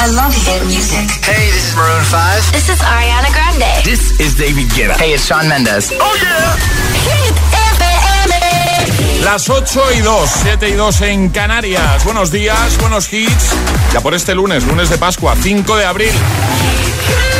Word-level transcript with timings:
I 0.00 0.06
love 0.14 0.32
hit 0.46 0.62
music. 0.66 1.10
Hey, 1.26 1.50
this 1.50 1.70
is 1.70 1.74
Maroon 1.74 2.04
5. 2.04 2.52
This 2.52 2.68
is 2.68 2.78
Ariana 2.78 3.34
Grande. 3.34 3.82
This 3.82 4.14
is 4.20 4.38
David 4.38 4.70
Guetta. 4.70 4.94
Hey, 4.96 5.14
it's 5.14 5.26
Shawn 5.26 5.48
Mendes. 5.48 5.90
Oh 5.90 6.14
yeah. 6.22 6.54
Hit 7.02 7.34
FM. 7.74 9.24
Las 9.24 9.50
8 9.50 9.92
y 9.96 10.00
2, 10.00 10.30
7 10.44 10.68
y 10.68 10.72
2 10.74 11.00
en 11.00 11.30
Canarias. 11.30 12.04
Buenos 12.04 12.30
días, 12.30 12.78
buenos 12.78 13.12
hits. 13.12 13.56
Ya 13.92 14.00
por 14.00 14.14
este 14.14 14.36
lunes, 14.36 14.62
lunes 14.62 14.88
de 14.88 14.98
Pascua, 14.98 15.34
5 15.34 15.76
de 15.76 15.84
abril. 15.84 16.12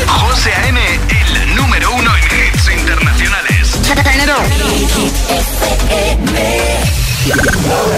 José 0.08 0.52
A.M., 0.52 0.80
el 0.82 1.54
número 1.54 1.92
uno 1.92 2.10
en 2.16 2.24
hits 2.24 2.68
internacionales. 2.76 3.78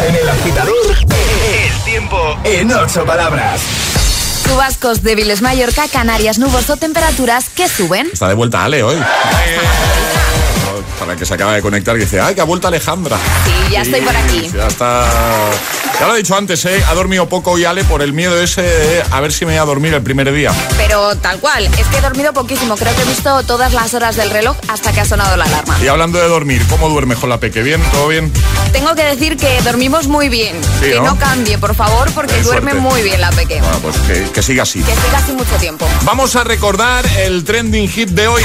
En 0.06 0.16
el 0.16 0.28
agitador, 0.28 0.96
el 0.98 1.84
tiempo 1.84 2.38
en 2.44 2.72
ocho 2.72 3.06
palabras. 3.06 3.89
Chubascos 4.50 5.04
débiles 5.04 5.42
Mallorca, 5.42 5.86
Canarias, 5.86 6.38
nubos 6.38 6.68
o 6.70 6.76
temperaturas 6.76 7.48
que 7.50 7.68
suben. 7.68 8.08
Está 8.12 8.28
de 8.28 8.34
vuelta 8.34 8.64
Ale 8.64 8.82
hoy. 8.82 8.96
Para 11.00 11.16
que 11.16 11.24
se 11.24 11.32
acaba 11.34 11.54
de 11.54 11.62
conectar 11.62 11.96
y 11.96 12.00
dice, 12.00 12.20
¡ay, 12.20 12.34
que 12.34 12.42
ha 12.42 12.44
vuelto 12.44 12.68
Alejandra! 12.68 13.16
Sí, 13.46 13.72
ya 13.72 13.80
estoy 13.80 14.02
por 14.02 14.14
aquí. 14.14 14.50
Ya 14.54 14.66
está. 14.66 15.06
Ya 15.98 16.06
lo 16.06 16.14
he 16.14 16.18
dicho 16.18 16.36
antes, 16.36 16.62
¿eh? 16.66 16.82
Ha 16.88 16.94
dormido 16.94 17.26
poco 17.28 17.58
y 17.58 17.64
Ale 17.64 17.84
por 17.84 18.02
el 18.02 18.12
miedo 18.12 18.40
ese 18.40 18.62
de 18.62 19.02
a 19.10 19.20
ver 19.20 19.32
si 19.32 19.44
me 19.46 19.52
voy 19.52 19.60
a 19.60 19.64
dormir 19.64 19.94
el 19.94 20.02
primer 20.02 20.30
día. 20.32 20.52
Pero 20.76 21.16
tal 21.16 21.38
cual, 21.40 21.64
es 21.64 21.86
que 21.88 21.96
he 21.98 22.00
dormido 22.02 22.32
poquísimo. 22.34 22.76
Creo 22.76 22.94
que 22.94 23.02
he 23.02 23.06
visto 23.06 23.42
todas 23.44 23.72
las 23.72 23.92
horas 23.94 24.16
del 24.16 24.30
reloj 24.30 24.56
hasta 24.68 24.92
que 24.92 25.00
ha 25.00 25.04
sonado 25.06 25.36
la 25.36 25.44
alarma. 25.44 25.78
Y 25.82 25.88
hablando 25.88 26.18
de 26.18 26.28
dormir, 26.28 26.62
¿cómo 26.68 26.88
duerme 26.90 27.14
con 27.16 27.28
la 27.30 27.38
peque? 27.40 27.62
¿Bien? 27.62 27.82
¿Todo 27.92 28.08
bien? 28.08 28.30
Tengo 28.72 28.94
que 28.94 29.04
decir 29.04 29.36
que 29.38 29.60
dormimos 29.62 30.06
muy 30.06 30.28
bien. 30.28 30.56
Sí, 30.80 30.90
que 30.90 30.96
¿no? 30.96 31.04
no 31.04 31.18
cambie, 31.18 31.58
por 31.58 31.74
favor, 31.74 32.10
porque 32.12 32.40
duerme 32.42 32.72
suerte. 32.72 32.88
muy 32.88 33.02
bien 33.02 33.20
la 33.20 33.30
peque. 33.30 33.60
Bueno, 33.60 33.78
pues 33.80 33.96
que, 33.98 34.30
que 34.30 34.42
siga 34.42 34.62
así. 34.64 34.82
Que 34.82 34.94
siga 34.94 35.18
así 35.18 35.32
mucho 35.32 35.56
tiempo. 35.56 35.86
Vamos 36.04 36.36
a 36.36 36.44
recordar 36.44 37.04
el 37.18 37.44
trending 37.44 37.88
hit 37.88 38.10
de 38.10 38.28
hoy. 38.28 38.42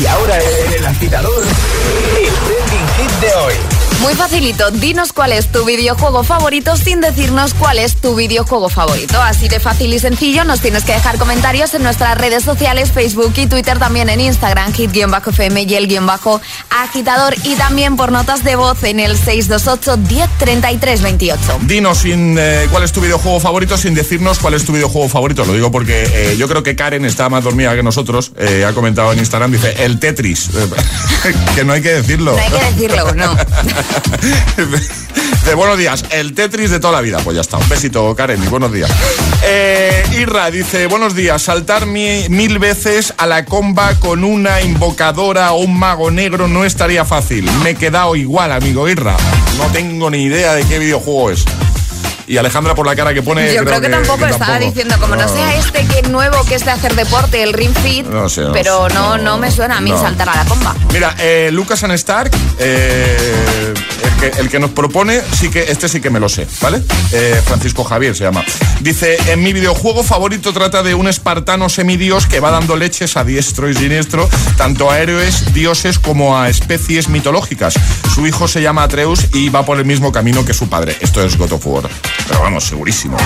Y 0.00 0.06
ahora 0.06 0.38
en 0.38 0.72
el 0.74 0.86
agitador, 0.86 1.42
el 1.98 2.32
trending 2.46 2.88
hit 2.96 3.10
de 3.20 3.34
hoy. 3.34 3.77
Muy 4.00 4.14
facilito, 4.14 4.70
dinos 4.70 5.12
cuál 5.12 5.32
es 5.32 5.48
tu 5.50 5.64
videojuego 5.64 6.22
favorito 6.22 6.76
sin 6.76 7.00
decirnos 7.00 7.52
cuál 7.52 7.78
es 7.80 7.96
tu 7.96 8.14
videojuego 8.14 8.68
favorito. 8.68 9.20
Así 9.20 9.48
de 9.48 9.58
fácil 9.58 9.92
y 9.92 9.98
sencillo, 9.98 10.44
nos 10.44 10.60
tienes 10.60 10.84
que 10.84 10.92
dejar 10.92 11.18
comentarios 11.18 11.74
en 11.74 11.82
nuestras 11.82 12.16
redes 12.16 12.44
sociales, 12.44 12.92
Facebook 12.92 13.32
y 13.36 13.46
Twitter, 13.48 13.78
también 13.78 14.08
en 14.08 14.20
Instagram, 14.20 14.72
hit-fm 14.72 15.62
y 15.62 15.74
el 15.74 15.88
guion 15.88 16.06
bajo 16.06 16.40
agitador 16.70 17.34
y 17.42 17.56
también 17.56 17.96
por 17.96 18.12
notas 18.12 18.44
de 18.44 18.54
voz 18.54 18.84
en 18.84 19.00
el 19.00 19.16
628 19.18 19.96
1033 19.96 21.02
28. 21.02 21.58
Dinos 21.62 21.98
sin, 21.98 22.36
eh, 22.38 22.68
cuál 22.70 22.84
es 22.84 22.92
tu 22.92 23.00
videojuego 23.00 23.40
favorito 23.40 23.76
sin 23.76 23.94
decirnos 23.94 24.38
cuál 24.38 24.54
es 24.54 24.64
tu 24.64 24.72
videojuego 24.72 25.08
favorito. 25.08 25.44
Lo 25.44 25.54
digo 25.54 25.72
porque 25.72 26.04
eh, 26.12 26.36
yo 26.38 26.46
creo 26.48 26.62
que 26.62 26.76
Karen 26.76 27.04
está 27.04 27.28
más 27.28 27.42
dormida 27.42 27.74
que 27.74 27.82
nosotros. 27.82 28.32
eh, 28.38 28.64
ha 28.64 28.72
comentado 28.72 29.12
en 29.12 29.18
Instagram, 29.18 29.50
dice, 29.50 29.74
el 29.84 29.98
Tetris. 29.98 30.50
que 31.56 31.64
no 31.64 31.72
hay 31.72 31.82
que 31.82 31.94
decirlo. 31.94 32.36
No 32.36 32.38
hay 32.38 32.50
que 32.50 32.82
decirlo, 32.82 33.14
no. 33.14 33.36
de 35.46 35.54
buenos 35.54 35.78
días, 35.78 36.04
el 36.10 36.34
Tetris 36.34 36.70
de 36.70 36.80
toda 36.80 36.92
la 36.94 37.00
vida. 37.00 37.18
Pues 37.24 37.34
ya 37.34 37.40
está. 37.40 37.56
Un 37.56 37.68
besito, 37.68 38.14
Karen, 38.14 38.42
y 38.42 38.46
buenos 38.48 38.72
días. 38.72 38.90
Eh, 39.44 40.04
Irra 40.18 40.50
dice, 40.50 40.86
buenos 40.86 41.14
días, 41.14 41.42
saltar 41.42 41.86
mi- 41.86 42.28
mil 42.28 42.58
veces 42.58 43.14
a 43.16 43.26
la 43.26 43.44
comba 43.44 43.94
con 44.00 44.24
una 44.24 44.60
invocadora 44.62 45.52
o 45.52 45.58
un 45.60 45.78
mago 45.78 46.10
negro 46.10 46.48
no 46.48 46.64
estaría 46.64 47.04
fácil. 47.04 47.48
Me 47.62 47.70
he 47.70 47.74
quedado 47.76 48.14
igual, 48.16 48.52
amigo 48.52 48.88
Irra. 48.88 49.16
No 49.56 49.64
tengo 49.72 50.10
ni 50.10 50.24
idea 50.24 50.54
de 50.54 50.64
qué 50.64 50.78
videojuego 50.78 51.30
es. 51.30 51.44
Y 52.28 52.36
Alejandra 52.36 52.74
por 52.74 52.86
la 52.86 52.94
cara 52.94 53.14
que 53.14 53.22
pone... 53.22 53.52
Yo 53.54 53.64
creo, 53.64 53.80
que, 53.80 53.88
tampoco 53.88 54.26
estaba 54.26 54.52
tampoco. 54.52 54.66
diciendo, 54.66 54.94
como 55.00 55.16
no, 55.16 55.22
No. 55.22 55.28
sea 55.28 55.56
este 55.56 55.86
que 55.86 56.02
nuevo 56.08 56.44
que 56.44 56.56
es 56.56 56.64
de 56.64 56.70
hacer 56.70 56.94
deporte, 56.94 57.42
el 57.42 57.54
Ring 57.54 57.74
Fit, 57.82 58.06
No 58.06 58.28
sé, 58.28 58.42
no 58.42 58.52
pero 58.52 58.86
sé, 58.88 58.94
no, 58.94 59.16
no, 59.16 59.38
me 59.38 59.50
suena 59.50 59.78
a 59.78 59.80
mí 59.80 59.90
saltar 59.92 60.28
a 60.28 60.36
la 60.36 60.44
comba. 60.44 60.74
Mira, 60.92 61.14
eh, 61.18 61.48
Lucas 61.50 61.82
and 61.84 61.94
Stark, 61.94 62.30
eh, 62.58 63.72
el 64.22 64.48
que 64.48 64.58
nos 64.58 64.70
propone, 64.70 65.20
sí 65.38 65.48
que 65.50 65.64
este 65.70 65.88
sí 65.88 66.00
que 66.00 66.10
me 66.10 66.20
lo 66.20 66.28
sé, 66.28 66.46
¿vale? 66.60 66.82
Eh, 67.12 67.40
Francisco 67.44 67.84
Javier 67.84 68.16
se 68.16 68.24
llama. 68.24 68.44
Dice, 68.80 69.16
en 69.30 69.42
mi 69.42 69.52
videojuego 69.52 70.02
favorito 70.02 70.52
trata 70.52 70.82
de 70.82 70.94
un 70.94 71.08
espartano 71.08 71.68
semidios 71.68 72.26
que 72.26 72.40
va 72.40 72.50
dando 72.50 72.76
leches 72.76 73.16
a 73.16 73.24
diestro 73.24 73.68
y 73.70 73.74
siniestro, 73.74 74.28
tanto 74.56 74.90
a 74.90 74.98
héroes, 75.00 75.52
dioses 75.54 75.98
como 75.98 76.38
a 76.38 76.48
especies 76.48 77.08
mitológicas. 77.08 77.74
Su 78.14 78.26
hijo 78.26 78.48
se 78.48 78.62
llama 78.62 78.82
Atreus 78.82 79.26
y 79.32 79.48
va 79.50 79.64
por 79.64 79.78
el 79.78 79.84
mismo 79.84 80.12
camino 80.12 80.44
que 80.44 80.54
su 80.54 80.68
padre. 80.68 80.96
Esto 81.00 81.22
es 81.22 81.36
God 81.36 81.52
of. 81.52 81.66
Pero 82.28 82.40
vamos, 82.40 82.64
segurísimo. 82.64 83.16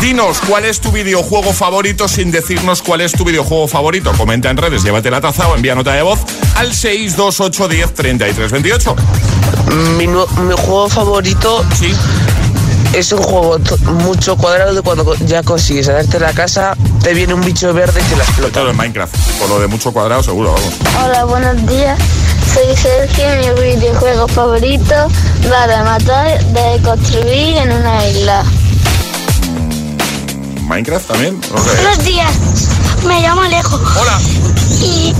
Dinos, 0.00 0.38
¿cuál 0.48 0.64
es 0.64 0.80
tu 0.80 0.90
videojuego 0.92 1.52
favorito 1.52 2.08
sin 2.08 2.30
decirnos 2.30 2.80
cuál 2.82 3.00
es 3.02 3.12
tu 3.12 3.24
videojuego 3.24 3.68
favorito? 3.68 4.12
Comenta 4.12 4.50
en 4.50 4.56
redes, 4.56 4.82
llévate 4.82 5.10
la 5.10 5.20
taza 5.20 5.48
o 5.48 5.56
envía 5.56 5.74
nota 5.74 5.92
de 5.92 6.02
voz 6.02 6.20
al 6.56 6.72
628 6.74 7.68
10 7.68 7.94
33 7.94 8.50
28. 8.52 8.96
Mi, 9.98 10.06
nu- 10.06 10.26
mi 10.38 10.54
juego 10.54 10.88
favorito 10.88 11.64
Sí. 11.78 11.92
es 12.94 13.12
un 13.12 13.22
juego 13.22 13.58
mucho 14.04 14.36
cuadrado 14.36 14.74
de 14.74 14.82
cuando 14.82 15.14
ya 15.26 15.42
consigues 15.42 15.88
hacerte 15.88 16.18
la 16.20 16.32
casa, 16.32 16.74
te 17.02 17.14
viene 17.14 17.34
un 17.34 17.40
bicho 17.42 17.72
verde 17.72 18.00
que 18.08 18.16
la 18.16 18.24
explota. 18.24 18.52
Claro, 18.52 18.70
en 18.70 18.76
Minecraft. 18.76 19.14
Por 19.38 19.48
lo 19.48 19.60
de 19.60 19.66
mucho 19.66 19.92
cuadrado, 19.92 20.22
seguro, 20.22 20.52
vamos. 20.52 20.74
Hola, 21.04 21.24
buenos 21.24 21.66
días. 21.66 21.98
Soy 22.52 22.76
Sergio. 22.76 23.24
Mi 23.56 23.76
videojuego 23.76 24.28
favorito 24.28 24.94
va 25.50 25.66
de 25.66 25.82
matar, 25.84 26.44
de 26.46 26.82
construir 26.82 27.56
en 27.56 27.72
una 27.72 28.06
isla. 28.08 28.44
¿Minecraft 30.68 31.06
también? 31.08 31.40
No 31.52 31.62
sé. 31.62 31.70
Buenos 31.82 32.04
días. 32.04 32.30
Me 33.06 33.20
llamo 33.20 33.42
Alejo. 33.42 33.80
Hola. 34.00 34.20
Y 34.82 35.14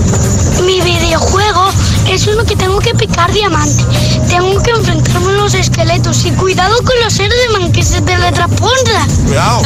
mi 0.63 0.79
videojuego 0.81 1.69
es 2.07 2.27
uno 2.27 2.43
que 2.45 2.55
tengo 2.55 2.79
que 2.79 2.93
picar 2.93 3.31
diamante. 3.31 3.83
Tengo 4.27 4.61
que 4.61 4.71
enfrentarme 4.71 5.29
a 5.29 5.33
los 5.33 5.53
esqueletos. 5.53 6.25
Y 6.25 6.31
cuidado 6.31 6.75
con 6.83 6.99
los 7.03 7.19
Enderman 7.19 7.71
que 7.71 7.83
se 7.83 8.01
teletransportan. 8.01 9.09
Cuidado. 9.25 9.61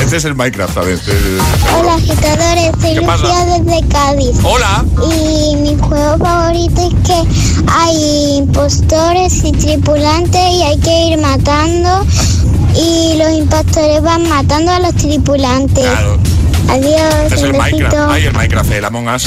Este 0.00 0.16
es 0.16 0.24
el 0.24 0.34
Minecraft 0.34 0.78
sí, 0.84 0.96
sí. 1.04 1.12
Hola, 1.78 1.94
agitadores. 1.94 2.72
Soy. 2.80 2.94
Lucía 2.94 3.46
desde 3.46 3.88
Cádiz. 3.88 4.36
Hola. 4.42 4.84
Y 5.10 5.56
mi 5.56 5.76
juego 5.78 6.18
favorito 6.18 6.88
es 6.88 6.94
que 7.06 7.68
hay 7.70 8.36
impostores 8.36 9.44
y 9.44 9.52
tripulantes 9.52 10.40
y 10.52 10.62
hay 10.62 10.78
que 10.78 11.06
ir 11.08 11.18
matando 11.18 12.06
y 12.74 13.16
los 13.16 13.30
impostores 13.32 14.02
van 14.02 14.28
matando 14.28 14.70
a 14.72 14.80
los 14.80 14.94
tripulantes. 14.94 15.84
Claro. 15.84 16.18
Adiós, 16.68 17.32
es 17.32 17.42
el 17.42 17.52
Minecraft. 17.54 17.96
Ay, 18.10 18.24
el 18.26 18.32
Minecraft, 18.32 18.70
el 18.72 18.84
Among 18.84 19.08
Us. 19.08 19.26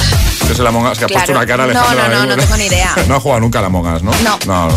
Es 0.52 0.60
el 0.60 0.68
Among 0.68 0.86
Us 0.88 0.98
que 1.00 1.06
ha 1.06 1.08
Claro. 1.08 1.26
puesto 1.26 1.32
una 1.32 1.46
cara 1.46 1.66
No, 1.68 1.80
Alejandra. 1.80 2.08
no, 2.08 2.10
no, 2.10 2.22
no 2.22 2.28
¿verdad? 2.30 2.44
tengo 2.44 2.58
ni 2.58 2.66
idea. 2.66 2.96
no 3.08 3.16
ha 3.16 3.20
jugado 3.20 3.40
nunca 3.42 3.60
al 3.60 3.66
Among 3.66 3.94
Us, 3.96 4.04
¿no? 4.04 4.12
No. 4.24 4.38
No. 4.46 4.70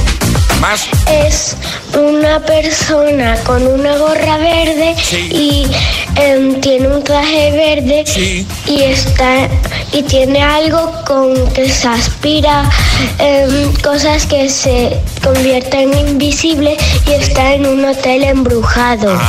Más. 0.63 0.87
Es 1.11 1.57
una 1.99 2.39
persona 2.39 3.35
con 3.43 3.67
una 3.67 3.97
gorra 3.99 4.37
verde 4.39 4.95
Sí. 5.03 5.17
y 5.33 5.67
em, 6.15 6.61
tiene 6.61 6.87
un 6.87 7.03
traje 7.03 7.51
verde 7.51 8.05
Sí. 8.07 8.47
y 8.67 8.83
está 8.83 9.49
y 9.93 10.05
tiene 10.05 10.41
algo 10.41 10.93
con 11.05 11.35
que 11.53 11.69
se 11.69 11.89
aspira 11.89 12.71
em, 13.19 13.73
cosas 13.83 14.25
que 14.27 14.49
se 14.49 15.01
convierten 15.23 15.93
en 15.95 16.09
invisibles 16.11 16.79
y 17.09 17.11
está 17.15 17.55
en 17.55 17.67
un 17.67 17.85
hotel 17.85 18.23
embrujado. 18.23 19.21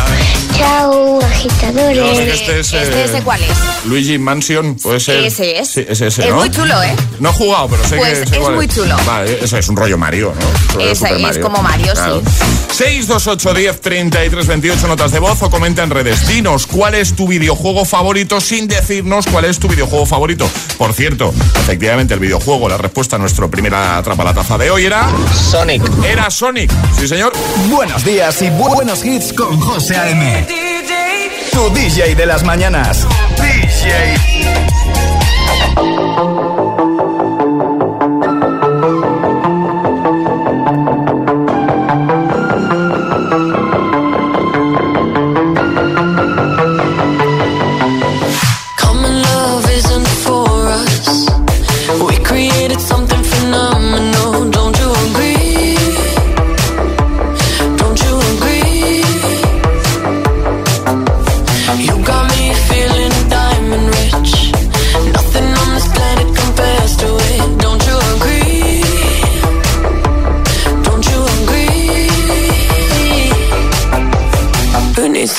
Chao, 0.55 1.19
Yo 1.19 1.27
sé 1.27 1.33
agitadores. 1.33 2.19
que 2.19 2.31
este 2.31 2.59
es. 2.59 2.73
¿Este, 2.73 3.17
eh, 3.17 3.21
cuál 3.23 3.41
es? 3.41 3.85
Luigi 3.85 4.19
Mansion, 4.19 4.75
puede 4.75 4.99
ser. 4.99 5.17
Ese 5.25 5.57
es. 5.59 5.67
Sí, 5.67 5.83
es 5.89 5.99
ese, 5.99 6.21
Es 6.25 6.29
¿no? 6.29 6.35
muy 6.35 6.51
chulo, 6.51 6.81
¿eh? 6.83 6.95
No 7.19 7.29
he 7.31 7.33
jugado, 7.33 7.69
pero 7.69 7.83
sé 7.87 7.97
Pues 7.97 8.19
que. 8.19 8.25
sé 8.27 8.35
es 8.35 8.39
cuál 8.41 8.55
muy 8.55 8.67
chulo. 8.67 8.95
Vale, 9.05 9.39
eso 9.43 9.57
es 9.57 9.67
un 9.67 9.75
rollo 9.75 9.97
Mario, 9.97 10.31
¿no? 10.75 10.79
Ese 10.79 11.07
Super 11.27 11.37
es 11.37 11.43
como 11.45 11.61
Mario, 11.63 11.93
sí. 11.95 12.21
628 12.73 13.53
10 13.53 13.81
33 13.81 14.47
28 14.47 14.87
notas 14.87 15.11
de 15.11 15.19
voz 15.19 15.41
o 15.43 15.49
comenta 15.49 15.83
en 15.83 15.89
redes. 15.89 16.27
Dinos 16.27 16.65
cuál 16.67 16.95
es 16.95 17.15
tu 17.15 17.27
videojuego 17.27 17.85
favorito 17.85 18.41
sin 18.41 18.67
decirnos 18.67 19.25
cuál 19.27 19.45
es 19.45 19.59
tu 19.59 19.67
videojuego 19.67 20.05
favorito. 20.05 20.49
Por 20.77 20.93
cierto, 20.93 21.33
efectivamente, 21.59 22.13
el 22.15 22.19
videojuego, 22.19 22.67
la 22.69 22.77
respuesta 22.77 23.15
a 23.15 23.19
nuestro 23.19 23.49
primera 23.49 23.97
atrapa 23.97 24.23
la 24.23 24.33
taza 24.33 24.57
de 24.57 24.71
hoy 24.71 24.85
era. 24.85 25.07
Sonic. 25.51 25.83
Era 26.03 26.29
Sonic. 26.29 26.71
Sí, 26.99 27.07
señor. 27.07 27.33
Buenos 27.69 28.03
días 28.03 28.41
y 28.41 28.45
bu- 28.45 28.73
buenos 28.73 29.03
hits 29.05 29.33
con 29.33 29.59
José 29.59 29.95
A.M. 29.97 30.47
Tu 31.51 31.69
DJ 31.69 32.15
de 32.15 32.25
las 32.25 32.43
mañanas. 32.43 33.05
DJ. 33.37 34.17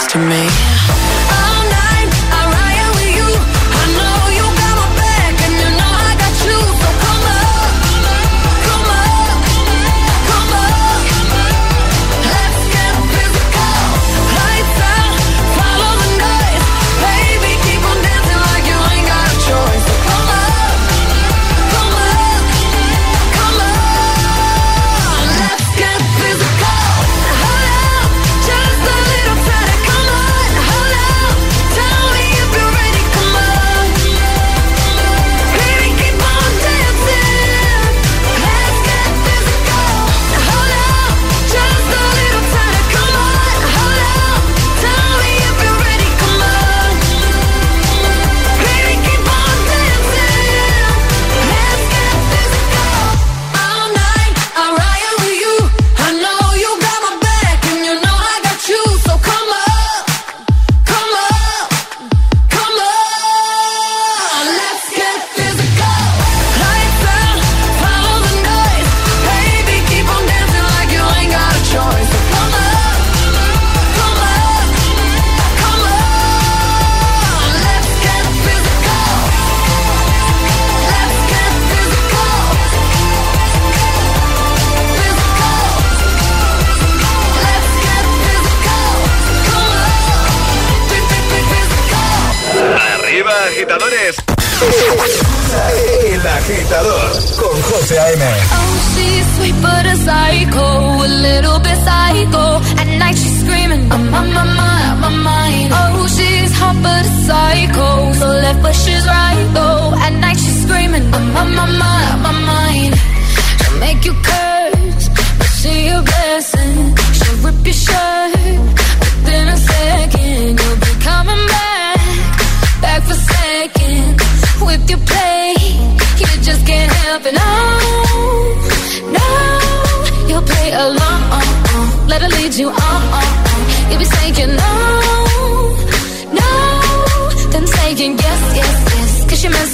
next 0.00 0.12
to 0.12 0.18
me. 0.18 0.79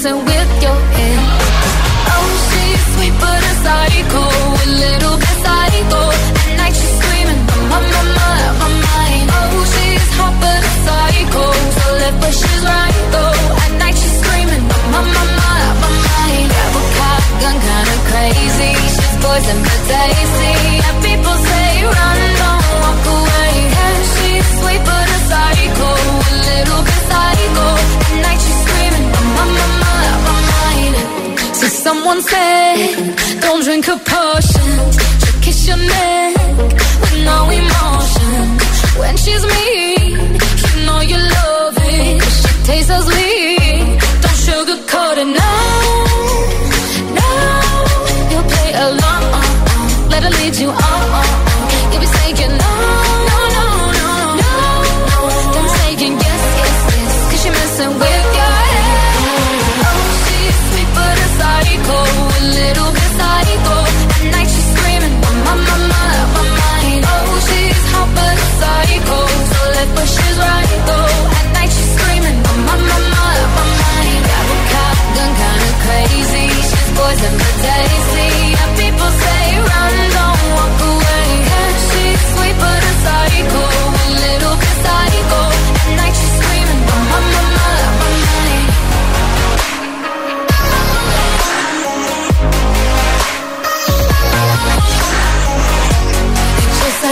dancing 0.07 0.25
with 0.25 0.63
your 0.63 0.79
hands. 0.95 1.43
Oh, 2.15 2.29
she's 2.47 2.83
sweet 2.95 3.15
but 3.19 3.41
a 3.41 3.53
psycho, 3.63 4.23
oh, 4.23 4.63
a 4.63 4.69
little 4.83 5.17
bit 5.17 5.35
psycho. 5.43 6.01
At 6.43 6.51
night 6.57 6.75
she's 6.75 6.93
screaming, 6.99 7.41
I'm 7.53 7.71
on 7.75 7.83
my 7.95 8.03
mind, 8.17 8.53
my 8.61 8.69
mind. 8.87 9.27
Oh, 9.37 9.65
she's 9.73 10.09
hot 10.17 10.35
but 10.41 10.61
a 10.63 10.73
psycho, 10.85 11.45
so 11.77 11.85
let 12.01 12.13
but 12.21 12.33
she's 12.39 12.63
right 12.63 12.99
though. 13.13 13.35
At 13.63 13.71
night 13.81 13.97
she's 14.01 14.15
screaming, 14.21 14.63
I'm 14.63 14.95
on 14.99 15.07
my 15.17 15.25
mind, 15.41 15.75
my 15.83 15.91
mind. 16.07 16.47
Grab 16.55 16.75
a 16.79 16.83
cop, 16.97 17.23
gun 17.41 17.57
kinda 17.67 17.97
crazy, 18.09 18.73
she's 18.95 19.15
poison 19.23 19.57
but 19.65 19.81
Someone 32.07 32.23
said, 32.23 33.41
don't 33.41 33.63
drink 33.65 33.85
a 33.89 33.97
potion. 33.97 34.71
She'll 35.19 35.41
kiss 35.41 35.67
your 35.67 35.75
neck 35.75 36.37
with 37.01 37.25
no 37.25 37.49
emotion. 37.49 38.57
When 38.97 39.17
she's 39.17 39.45
me. 39.45 39.76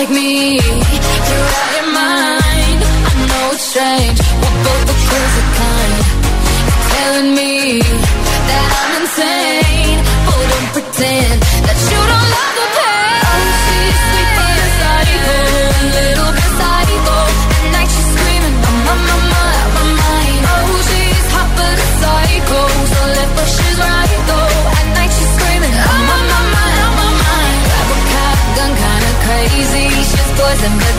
like 0.05 0.15
me. 0.15 0.53
You're 0.53 0.61
out 0.61 1.75
your 1.75 1.93
mind. 1.93 2.83
I 2.83 3.25
know 3.27 3.51
it's 3.53 3.63
strange. 3.63 4.24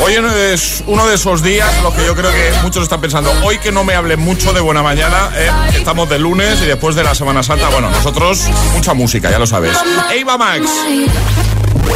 Hoy 0.02 0.14
es 0.52 0.84
uno 0.86 1.06
de 1.06 1.14
esos 1.14 1.42
días, 1.42 1.70
lo 1.82 1.94
que 1.94 2.04
yo 2.04 2.14
creo 2.14 2.30
que 2.30 2.52
muchos 2.62 2.82
están 2.82 3.00
pensando, 3.00 3.32
hoy 3.44 3.58
que 3.58 3.72
no 3.72 3.84
me 3.84 3.94
hablen 3.94 4.20
mucho 4.20 4.52
de 4.52 4.60
buena 4.60 4.82
mañana, 4.82 5.30
¿eh? 5.34 5.50
estamos 5.74 6.08
de 6.08 6.18
lunes 6.18 6.60
y 6.62 6.66
después 6.66 6.94
de 6.94 7.02
la 7.02 7.14
Semana 7.14 7.42
Santa, 7.42 7.68
bueno, 7.70 7.90
nosotros 7.90 8.48
mucha 8.72 8.94
música, 8.94 9.30
ya 9.30 9.38
lo 9.38 9.46
sabes. 9.46 9.76
Eva 10.14 10.38
Max, 10.38 10.70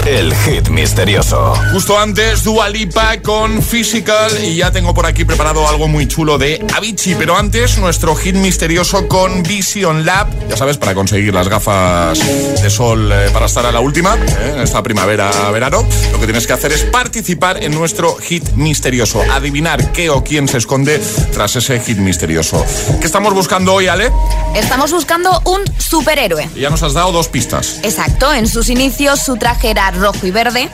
El 0.06 0.34
hit 0.34 0.68
misterioso. 0.70 1.54
justo 1.72 1.98
antes 1.98 2.42
Dua 2.42 2.68
Lipa 2.68 3.20
con 3.22 3.62
Physical 3.62 4.42
y 4.42 4.56
ya 4.56 4.72
tengo 4.72 4.94
por 4.94 5.06
aquí 5.06 5.24
preparado 5.24 5.68
algo 5.68 5.88
muy 5.88 6.08
chulo 6.08 6.38
de 6.38 6.64
Avicii, 6.74 7.14
pero 7.16 7.36
antes 7.36 7.78
nuestro 7.78 8.16
hit 8.16 8.34
misterioso 8.34 9.06
con 9.06 9.42
Vision 9.42 10.06
Lab, 10.06 10.26
ya 10.48 10.56
sabes, 10.56 10.78
para 10.78 10.94
conseguir 10.94 11.34
las 11.34 11.48
gafas 11.48 12.18
de 12.18 12.70
sol 12.70 13.12
eh, 13.12 13.28
para 13.32 13.46
estar 13.46 13.64
a 13.66 13.72
la 13.72 13.80
última, 13.80 14.16
¿eh? 14.16 14.52
en 14.54 14.60
esta 14.62 14.82
primavera-verano, 14.82 15.86
lo 16.12 16.18
que 16.18 16.24
tienes 16.24 16.46
que 16.46 16.54
hacer 16.54 16.72
es 16.72 16.82
participar 16.84 17.62
en 17.62 17.72
nuestro 17.72 18.16
hit 18.16 18.50
misterioso, 18.52 19.22
adivinar 19.30 19.92
qué 19.92 20.10
o 20.10 20.24
quién 20.24 20.48
se 20.48 20.58
esconde 20.58 21.00
tras 21.32 21.56
ese 21.56 21.78
hit 21.78 21.98
misterioso. 21.98 22.64
¿Qué 23.00 23.06
estamos 23.06 23.34
buscando 23.34 23.74
hoy, 23.74 23.86
Ale? 23.86 24.10
Estamos 24.54 24.90
buscando 24.92 25.40
un 25.44 25.60
superhéroe. 25.78 26.48
Ya 26.56 26.70
nos 26.70 26.82
has 26.82 26.94
dado 26.94 27.12
dos 27.12 27.28
pistas. 27.28 27.80
Exacto, 27.82 28.32
en 28.32 28.48
sus 28.48 28.70
inicios 28.70 29.20
su 29.22 29.36
traje 29.36 29.59
era 29.68 29.90
rojo 29.90 30.26
y 30.26 30.30
verde. 30.30 30.70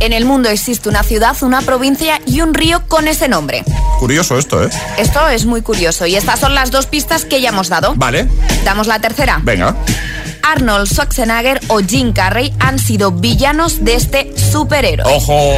En 0.00 0.12
el 0.12 0.24
mundo 0.24 0.48
existe 0.48 0.88
una 0.88 1.02
ciudad, 1.02 1.36
una 1.42 1.62
provincia 1.62 2.20
y 2.26 2.40
un 2.40 2.54
río 2.54 2.82
con 2.88 3.08
ese 3.08 3.28
nombre. 3.28 3.64
Curioso 3.98 4.38
esto, 4.38 4.64
¿eh? 4.64 4.70
Esto 4.98 5.26
es 5.28 5.46
muy 5.46 5.62
curioso 5.62 6.06
y 6.06 6.14
estas 6.16 6.38
son 6.40 6.54
las 6.54 6.70
dos 6.70 6.86
pistas 6.86 7.24
que 7.24 7.40
ya 7.40 7.48
hemos 7.50 7.68
dado. 7.68 7.94
Vale, 7.96 8.28
Damos 8.64 8.86
la 8.86 8.98
tercera. 9.00 9.40
venga. 9.42 9.74
Arnold 10.42 10.86
Schwarzenegger 10.92 11.60
o 11.68 11.80
Jim 11.80 12.12
Carrey 12.12 12.52
han 12.58 12.78
sido 12.78 13.10
villanos 13.12 13.84
de 13.84 13.94
este 13.94 14.32
superhéroe. 14.36 15.12
Ojo, 15.14 15.54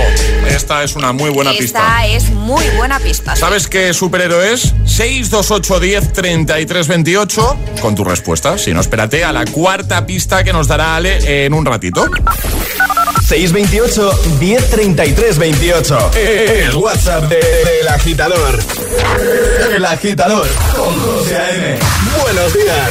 esta 0.49 0.83
es 0.83 0.95
una 0.97 1.13
muy 1.13 1.31
buena 1.31 1.53
pista. 1.53 2.05
Esta 2.05 2.07
es 2.07 2.31
muy 2.31 2.65
buena 2.77 2.99
pista. 2.99 3.35
sí. 3.35 3.41
¿Sabes 3.41 3.67
qué 3.69 3.93
superhéroe 3.95 4.53
es? 4.53 4.75
628 4.87 5.81
10 5.81 6.13
33 6.13 6.89
28 6.89 7.57
con 7.81 7.95
tu 7.95 8.05
respuesta. 8.05 8.59
Si 8.59 8.73
no, 8.73 8.81
espérate 8.81 9.25
a 9.25 9.33
la 9.33 9.45
cuarta 9.47 10.05
pista 10.07 10.43
que 10.45 10.53
nos 10.53 10.67
dará 10.69 10.97
Ale 10.97 11.45
en 11.47 11.55
un 11.55 11.65
ratito. 11.65 12.07
628 13.27 14.21
1033 14.41 15.39
28. 15.39 16.11
El 16.15 16.75
WhatsApp 16.77 17.25
de- 17.29 17.37
del 17.37 17.89
agitador. 17.89 18.59
El 19.75 19.85
agitador 19.85 20.47
con 20.77 21.01
José 21.01 21.37
A.M. 21.37 21.79
Buenos 22.23 22.53
días. 22.55 22.91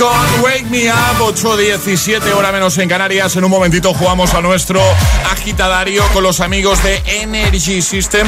con 0.00 0.42
Wake 0.42 0.64
Me 0.70 0.90
Up, 0.90 1.18
8.17 1.18 2.32
hora 2.32 2.50
menos 2.52 2.78
en 2.78 2.88
Canarias. 2.88 3.36
En 3.36 3.44
un 3.44 3.50
momentito 3.50 3.92
jugamos 3.92 4.32
a 4.32 4.40
nuestro 4.40 4.80
agitadario 5.30 6.02
con 6.14 6.22
los 6.22 6.40
amigos 6.40 6.82
de 6.82 7.02
Energy 7.04 7.82
System. 7.82 8.26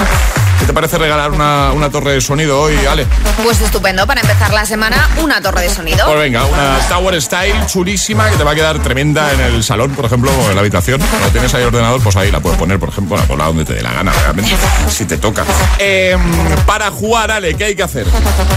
¿Qué 0.63 0.67
te 0.67 0.75
parece 0.75 0.97
regalar 0.97 1.33
una, 1.33 1.73
una 1.73 1.91
torre 1.91 2.13
de 2.13 2.21
sonido 2.21 2.61
hoy, 2.61 2.77
Ale? 2.89 3.05
Pues 3.43 3.61
estupendo, 3.61 4.07
para 4.07 4.21
empezar 4.21 4.53
la 4.53 4.65
semana, 4.65 5.09
una 5.21 5.41
torre 5.43 5.63
de 5.63 5.69
sonido. 5.69 6.07
Pues 6.07 6.19
venga, 6.21 6.45
una 6.45 6.79
Tower 6.89 7.21
Style 7.21 7.67
chulísima 7.67 8.31
que 8.31 8.37
te 8.37 8.45
va 8.45 8.53
a 8.53 8.55
quedar 8.55 8.81
tremenda 8.81 9.33
en 9.33 9.41
el 9.41 9.65
salón, 9.65 9.91
por 9.91 10.05
ejemplo, 10.05 10.31
o 10.31 10.51
en 10.51 10.55
la 10.55 10.61
habitación. 10.61 11.01
Cuando 11.01 11.31
tienes 11.31 11.53
ahí 11.55 11.65
ordenador, 11.65 12.01
pues 12.01 12.15
ahí 12.15 12.31
la 12.31 12.39
puedes 12.39 12.61
poner, 12.61 12.79
por 12.79 12.91
ejemplo, 12.91 13.17
la 13.37 13.45
donde 13.45 13.65
te 13.65 13.75
dé 13.75 13.83
la 13.83 13.93
gana, 13.93 14.13
realmente, 14.13 14.53
si 14.89 15.05
te 15.05 15.19
toca. 15.19 15.45
Eh, 15.81 16.17
para 16.65 16.93
jugar, 16.93 17.33
Ale, 17.33 17.57
¿qué 17.57 17.65
hay 17.65 17.75
que 17.75 17.83
hacer? 17.83 18.07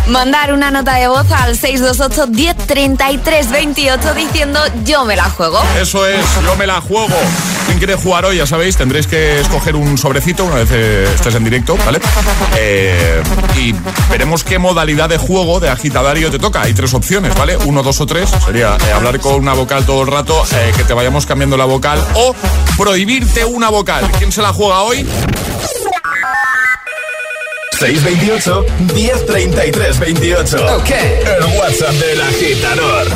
Mandar 0.07 0.53
una 0.53 0.69
nota 0.69 0.93
de 0.97 1.07
voz 1.07 1.25
al 1.31 1.57
628 1.57 2.27
1033 2.27 3.50
28 3.50 4.13
diciendo 4.13 4.59
yo 4.83 5.05
me 5.05 5.15
la 5.15 5.24
juego. 5.24 5.59
Eso 5.81 6.05
es, 6.05 6.24
yo 6.45 6.55
me 6.55 6.67
la 6.67 6.81
juego. 6.81 7.17
¿Quién 7.65 7.79
quiere 7.79 7.95
jugar 7.95 8.25
hoy? 8.25 8.38
Ya 8.38 8.45
sabéis, 8.45 8.77
tendréis 8.77 9.07
que 9.07 9.39
escoger 9.39 9.75
un 9.75 9.97
sobrecito 9.97 10.45
una 10.45 10.55
vez 10.57 10.69
eh, 10.71 11.09
estés 11.15 11.33
en 11.33 11.43
directo, 11.43 11.75
¿vale? 11.77 11.95
Eh, 12.58 13.22
y 13.58 13.74
veremos 14.10 14.44
qué 14.44 14.60
modalidad 14.60 15.10
de 15.10 15.18
juego 15.18 15.60
de 15.60 15.70
agitadario 15.70 16.32
te 16.32 16.40
toca. 16.40 16.62
Hay 16.62 16.74
tres 16.74 16.94
opciones, 16.94 17.36
¿vale? 17.36 17.58
Uno, 17.58 17.84
dos 17.84 18.00
o 18.02 18.06
tres. 18.06 18.30
Sería 18.46 18.78
eh, 18.78 18.92
hablar 18.94 19.20
con 19.20 19.36
una 19.36 19.54
vocal 19.54 19.86
todo 19.86 20.02
el 20.04 20.08
rato, 20.08 20.44
eh, 20.54 20.74
que 20.75 20.84
te 20.84 20.94
vayamos 20.94 21.25
cambiando 21.25 21.58
la 21.58 21.66
vocal 21.66 22.00
o 22.16 22.36
prohibirte 22.78 23.46
una 23.46 23.70
vocal. 23.70 24.10
¿Quién 24.18 24.32
se 24.32 24.42
la 24.42 24.54
juega 24.54 24.82
hoy? 24.82 25.06
628 27.80 28.66
1033 28.94 30.00
28. 30.00 30.75
Ok. 30.78 30.90
El 30.90 31.60
WhatsApp 31.60 31.94
del 31.96 32.22
agitador. 32.22 33.08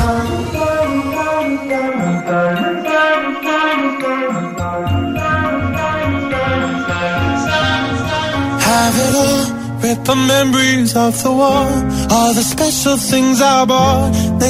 Have 8.90 9.08
it 9.08 9.14
all, 9.24 9.44
rip 9.82 10.04
the 10.04 10.16
memories 10.16 10.96
of 10.96 11.22
the 11.22 11.30
war. 11.30 11.68
All 12.10 12.34
the 12.34 12.42
special 12.42 12.96
things 12.96 13.40
I 13.40 13.64
bought, 13.64 14.10
they 14.40 14.49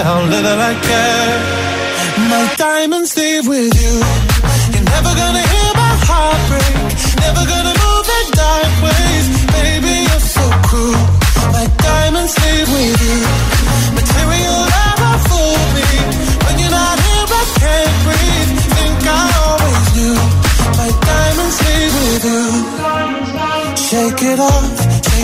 how 0.03 0.21
little 0.25 0.59
I 0.59 0.73
care. 0.89 1.37
My 2.29 2.45
diamonds 2.57 3.15
leave 3.17 3.47
with 3.47 3.73
you. 3.83 3.93
You're 4.73 4.87
never 4.95 5.11
gonna 5.21 5.45
hear 5.53 5.71
my 5.83 5.93
heart 6.09 6.41
break. 6.49 6.75
Never 7.25 7.43
gonna 7.53 7.75
move 7.83 8.07
in 8.19 8.27
dark 8.43 8.73
ways. 8.85 9.25
Baby, 9.57 9.93
you're 10.09 10.25
so 10.37 10.45
cruel. 10.67 11.03
My 11.53 11.65
diamonds 11.87 12.33
leave 12.43 12.69
with 12.77 12.99
you. 13.07 13.19
Material 13.99 14.61
never 14.79 15.11
fooled 15.27 15.69
me. 15.77 15.89
When 16.45 16.55
you're 16.61 16.75
not 16.81 16.97
here, 17.05 17.27
I 17.41 17.43
can't 17.61 17.97
breathe. 18.05 18.51
Think 18.75 19.01
I 19.05 19.23
always 19.45 19.87
knew. 19.95 20.17
My 20.81 20.89
diamonds 21.09 21.57
leave 21.65 21.93
with 22.01 22.23
you. 22.31 22.43
Shake 23.87 24.21
it 24.33 24.39
off. 24.39 24.90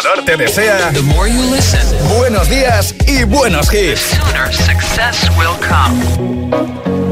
Agitador 0.00 0.24
te 0.24 0.36
desea 0.36 0.90
The 0.92 1.02
more 1.02 1.28
you 1.28 1.42
listen, 1.50 1.80
buenos 2.16 2.48
días 2.48 2.94
y 3.06 3.24
buenos 3.24 3.68
hits. 3.72 4.00
sooner 4.00 4.52
success 4.52 5.28
will 5.36 5.56
come. 5.60 7.10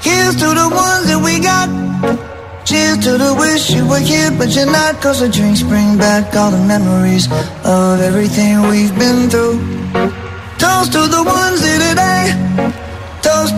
Here's 0.00 0.36
to 0.36 0.48
the 0.60 0.68
ones 0.70 1.06
that 1.08 1.20
we 1.22 1.40
got. 1.40 1.68
Cheers 2.64 2.98
to 3.04 3.18
the 3.18 3.34
wish 3.34 3.70
you 3.70 3.86
were 3.86 3.98
here, 3.98 4.30
but 4.38 4.54
you're 4.54 4.70
not. 4.70 5.00
Cause 5.02 5.20
the 5.20 5.28
drinks 5.28 5.62
bring 5.62 5.98
back 5.98 6.34
all 6.34 6.50
the 6.50 6.64
memories 6.64 7.28
of 7.64 8.00
everything 8.00 8.62
we've 8.68 8.94
been 8.98 9.28
through. 9.28 9.58
Toast 10.58 10.92
to 10.92 11.02
the 11.08 11.22
ones 11.24 11.60
here 11.64 11.80
today. 11.90 12.24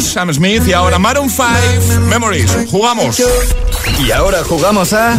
Sam 0.00 0.32
Smith 0.32 0.62
y 0.66 0.72
ahora 0.72 0.98
Maroon 0.98 1.28
5, 1.30 2.00
Memories. 2.08 2.56
Jugamos 2.70 3.20
Y 3.98 4.10
ahora 4.12 4.42
jugamos 4.44 4.92
a 4.92 5.16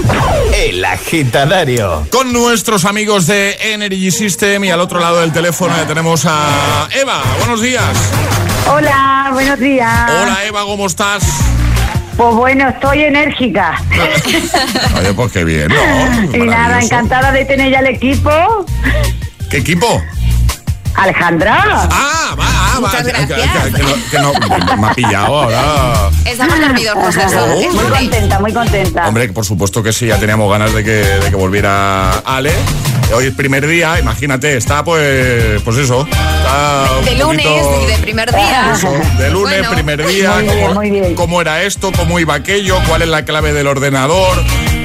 El 0.54 0.84
Agitadario. 0.84 2.08
con 2.12 2.34
nuestros 2.34 2.86
amigos 2.86 3.28
de 3.28 3.58
Energy 3.74 4.12
System 4.12 4.64
y 4.66 4.72
al 4.72 4.80
otro 4.80 5.00
lado 5.00 5.22
del 5.22 5.32
teléfono 5.32 5.76
ya 5.76 5.86
tenemos 5.88 6.26
a 6.26 6.88
Eva. 6.92 7.22
Buenos 7.40 7.62
días. 7.62 7.84
Hola, 8.70 9.30
buenos 9.34 9.60
días. 9.60 10.10
Hola 10.10 10.46
Eva, 10.46 10.64
¿cómo 10.64 10.88
estás? 10.88 11.24
Pues 12.18 12.36
bueno, 12.36 12.68
estoy 12.70 13.04
enérgica. 13.04 13.82
Oye, 15.00 15.14
pues 15.14 15.32
qué 15.32 15.44
bien, 15.44 15.70
¿no? 15.70 16.38
y 16.38 16.42
nada, 16.48 16.80
encantada 16.82 17.32
de 17.32 17.46
tener 17.46 17.72
ya 17.72 17.80
el 17.80 17.88
equipo. 17.88 18.30
¿Qué 19.50 19.58
equipo? 19.58 20.02
Alejandra. 21.04 21.64
Ah, 21.92 22.36
va, 22.40 22.46
ah, 22.48 22.74
va. 22.76 22.80
Muchas 22.82 23.04
que- 23.08 23.12
que- 23.14 23.26
gracias. 23.26 23.64
que- 23.66 23.72
que 23.72 24.20
no- 24.20 24.34
que 24.34 24.48
no- 24.66 24.78
me 24.78 24.88
ha 24.88 24.94
pillado 24.94 25.26
ahora. 25.42 26.10
Estamos 26.26 26.60
dormidos. 26.60 26.96
Oh. 26.98 27.10
Es 27.10 27.74
Muy 27.74 27.86
contenta, 27.86 28.40
muy 28.40 28.54
contenta. 28.54 29.08
Hombre, 29.08 29.30
por 29.30 29.46
supuesto 29.46 29.82
que 29.84 29.94
sí, 29.94 30.08
ya 30.08 30.18
teníamos 30.18 30.50
ganas 30.52 30.74
de 30.74 30.84
que, 30.84 30.92
de 30.92 31.30
que 31.30 31.36
volviera 31.36 32.20
Ale. 32.20 32.52
Hoy 33.14 33.26
es 33.28 33.34
primer 33.34 33.68
día, 33.68 34.00
imagínate, 34.00 34.56
está 34.56 34.84
pues, 34.86 35.62
pues 35.64 35.78
eso. 35.78 36.08
Está 36.08 36.86
De 37.04 37.16
lunes 37.18 37.46
poquito- 37.46 37.82
y 37.84 37.92
de 37.92 37.98
primer 37.98 38.32
día. 38.34 38.72
Eso, 38.76 38.92
de 39.18 39.30
lunes, 39.32 39.58
Bueno. 39.60 39.72
primer 39.74 40.06
día, 40.08 40.32
Muy 40.36 40.44
bien, 40.46 40.62
cómo, 40.62 40.74
muy 40.76 40.90
bien. 40.92 41.16
cómo 41.16 41.42
era 41.42 41.64
esto, 41.64 41.92
cómo 41.92 42.20
iba 42.20 42.36
aquello, 42.36 42.78
cuál 42.88 43.02
es 43.02 43.10
la 43.10 43.26
clave 43.26 43.52
del 43.54 43.68
ordenador. 43.68 44.42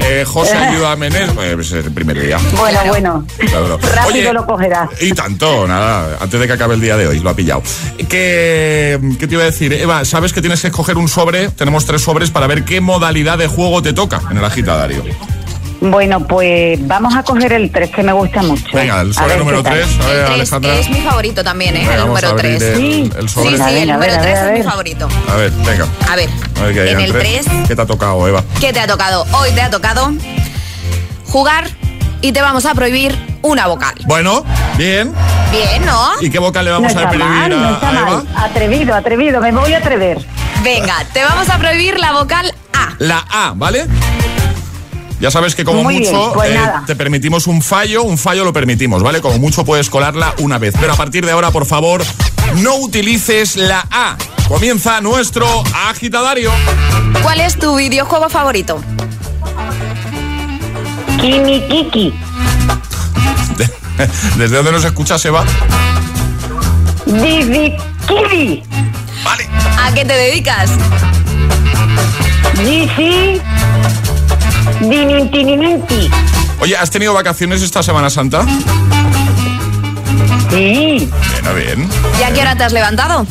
Eh, 0.07 0.25
José, 0.25 0.55
ayúdame 0.57 1.07
en 1.07 1.15
eso. 1.15 1.33
Pues 1.33 1.71
es 1.71 1.85
el 1.85 1.91
primer 1.91 2.19
día. 2.19 2.37
Bueno, 2.55 2.79
bueno. 2.87 3.25
Claro. 3.37 3.77
Rápido 3.77 4.07
Oye, 4.07 4.33
lo 4.33 4.45
cogerás. 4.45 4.89
Y 5.01 5.11
tanto, 5.13 5.67
nada, 5.67 6.17
antes 6.19 6.39
de 6.39 6.47
que 6.47 6.53
acabe 6.53 6.75
el 6.75 6.81
día 6.81 6.97
de 6.97 7.07
hoy, 7.07 7.19
lo 7.19 7.29
ha 7.29 7.35
pillado. 7.35 7.61
¿Qué, 8.09 8.99
qué 9.19 9.27
te 9.27 9.33
iba 9.33 9.43
a 9.43 9.47
decir? 9.47 9.73
Eva, 9.73 10.05
sabes 10.05 10.33
que 10.33 10.41
tienes 10.41 10.61
que 10.61 10.67
escoger 10.67 10.97
un 10.97 11.07
sobre, 11.07 11.49
tenemos 11.49 11.85
tres 11.85 12.01
sobres 12.01 12.31
para 12.31 12.47
ver 12.47 12.63
qué 12.63 12.81
modalidad 12.81 13.37
de 13.37 13.47
juego 13.47 13.81
te 13.81 13.93
toca 13.93 14.21
en 14.31 14.37
el 14.37 14.45
agitadario. 14.45 15.03
Bueno, 15.79 16.25
pues 16.25 16.79
vamos 16.87 17.15
a 17.15 17.21
coger 17.23 17.53
el 17.53 17.71
3 17.71 17.91
que 17.91 18.01
me 18.03 18.11
gusta 18.11 18.41
mucho. 18.41 18.65
Venga, 18.73 19.01
el 19.01 19.11
A 19.11 19.13
sobre 19.13 19.37
número 19.37 19.57
qué 19.63 19.69
tal. 19.69 19.73
3, 19.79 19.99
a 20.01 20.07
ver, 20.07 20.17
El 20.25 20.31
Alejandra. 20.33 20.75
es 20.75 20.89
mi 20.89 21.01
favorito 21.01 21.43
también, 21.43 21.75
¿eh? 21.75 21.79
Venga, 21.81 21.93
el 21.95 22.01
a 22.01 22.05
número 22.05 22.29
abrir 22.29 22.57
3. 22.57 22.63
el, 22.63 22.75
Sí. 22.77 23.11
el 23.15 23.29
Sí, 23.29 23.33
sobre. 23.35 23.57
sí, 23.57 23.61
A 23.61 23.65
ver, 23.67 23.77
el 23.83 23.89
a 23.91 23.93
número 23.93 24.11
ver, 24.13 24.19
a 24.19 24.23
3 24.23 24.33
ver, 24.33 24.43
a 24.43 24.51
es 24.53 24.65
mi 24.65 24.69
favorito. 24.71 25.07
A 25.31 25.35
ver, 25.35 25.51
venga. 25.51 25.87
A 26.09 26.15
ver, 26.15 26.29
A 26.59 26.63
ver 26.63 26.73
qué 26.73 26.81
hay 26.81 26.89
en 26.89 26.99
en 26.99 27.05
el 27.05 27.11
tres. 27.11 27.45
3, 27.45 27.67
¿Qué 27.67 27.75
te 27.75 27.81
ha 27.81 27.85
tocado, 27.85 28.27
Eva? 28.27 28.43
¿qué 28.59 28.73
te 28.73 28.79
ha 28.79 28.87
tocado? 28.87 29.25
Hoy 29.39 29.51
te 29.51 29.61
ha 29.61 29.69
tocado 29.69 30.11
jugar 31.27 31.69
y 32.21 32.31
te 32.31 32.41
vamos 32.41 32.65
a 32.65 32.73
prohibir 32.73 33.15
una 33.43 33.67
vocal. 33.67 33.93
Bueno, 34.07 34.43
bien. 34.77 35.13
Bien, 35.51 35.85
¿no? 35.85 36.09
¿Y 36.19 36.29
qué 36.31 36.39
vocal 36.39 36.65
le 36.65 36.71
No 36.71 36.77
vamos 36.81 36.95
a 36.95 36.99
está 36.99 37.09
prohibir 37.09 37.29
mal, 37.29 37.49
no 37.51 37.67
a, 37.67 37.71
está 37.73 37.89
a 37.89 37.93
Eva? 37.93 38.05
mal. 38.23 38.27
Atrevido, 38.35 38.95
atrevido, 38.95 39.39
me 39.41 39.51
voy 39.51 39.73
a 39.73 39.77
atrever. 39.77 40.17
Venga, 40.63 40.95
te 41.13 41.23
vamos 41.23 41.47
a 41.49 41.57
prohibir 41.59 41.99
la 41.99 42.13
vocal 42.13 42.51
A. 42.73 42.95
La 42.97 43.23
A, 43.29 43.53
¿vale? 43.55 43.85
Ya 45.19 45.31
sabes 45.31 45.55
que 45.55 45.63
como 45.63 45.83
Muy 45.83 45.97
bien, 45.97 46.13
mucho 46.13 46.33
pues 46.33 46.51
eh, 46.51 46.59
te 46.85 46.95
permitimos 46.95 47.47
un 47.47 47.61
fallo, 47.61 48.03
un 48.03 48.17
fallo 48.17 48.43
lo 48.43 48.53
permitimos, 48.53 49.01
¿vale? 49.01 49.19
Como 49.19 49.39
mucho 49.39 49.65
puedes 49.65 49.89
colarla 49.89 50.33
una 50.39 50.59
vez. 50.59 50.75
Pero 50.79 50.93
a 50.93 50.95
partir 50.95 51.25
de 51.25 51.31
ahora, 51.31 51.49
por 51.51 51.65
favor, 51.65 52.03
no 52.57 52.75
utilices 52.75 53.55
la 53.55 53.87
A. 53.89 54.15
Comienza 54.47 55.01
nuestro 55.01 55.47
agitadario. 55.89 56.51
¿Cuál 57.23 57.41
es 57.41 57.57
tu 57.57 57.75
videojuego 57.75 58.29
favorito? 58.29 58.79
Kimi 61.19 61.61
Kiki. 61.67 62.13
¿Desde 64.37 64.55
dónde 64.55 64.71
nos 64.71 64.85
escuchas, 64.85 65.23
Eva? 65.25 65.43
Didi 67.07 67.75
Kiwi. 68.07 68.63
Vale. 69.23 69.49
¿A 69.81 69.91
qué 69.93 70.05
te 70.05 70.13
dedicas? 70.13 70.69
Disi. 72.63 73.41
Dinintininti. 74.81 76.09
Oye, 76.59 76.75
¿has 76.77 76.89
tenido 76.89 77.13
vacaciones 77.13 77.61
esta 77.61 77.83
Semana 77.83 78.09
Santa? 78.09 78.45
Sí. 80.49 81.09
Bien, 81.09 81.55
bien. 81.55 81.89
¿Y 82.19 82.23
a 82.23 82.33
qué 82.33 82.41
hora 82.41 82.55
te 82.55 82.63
has 82.63 82.73
levantado? 82.73 83.25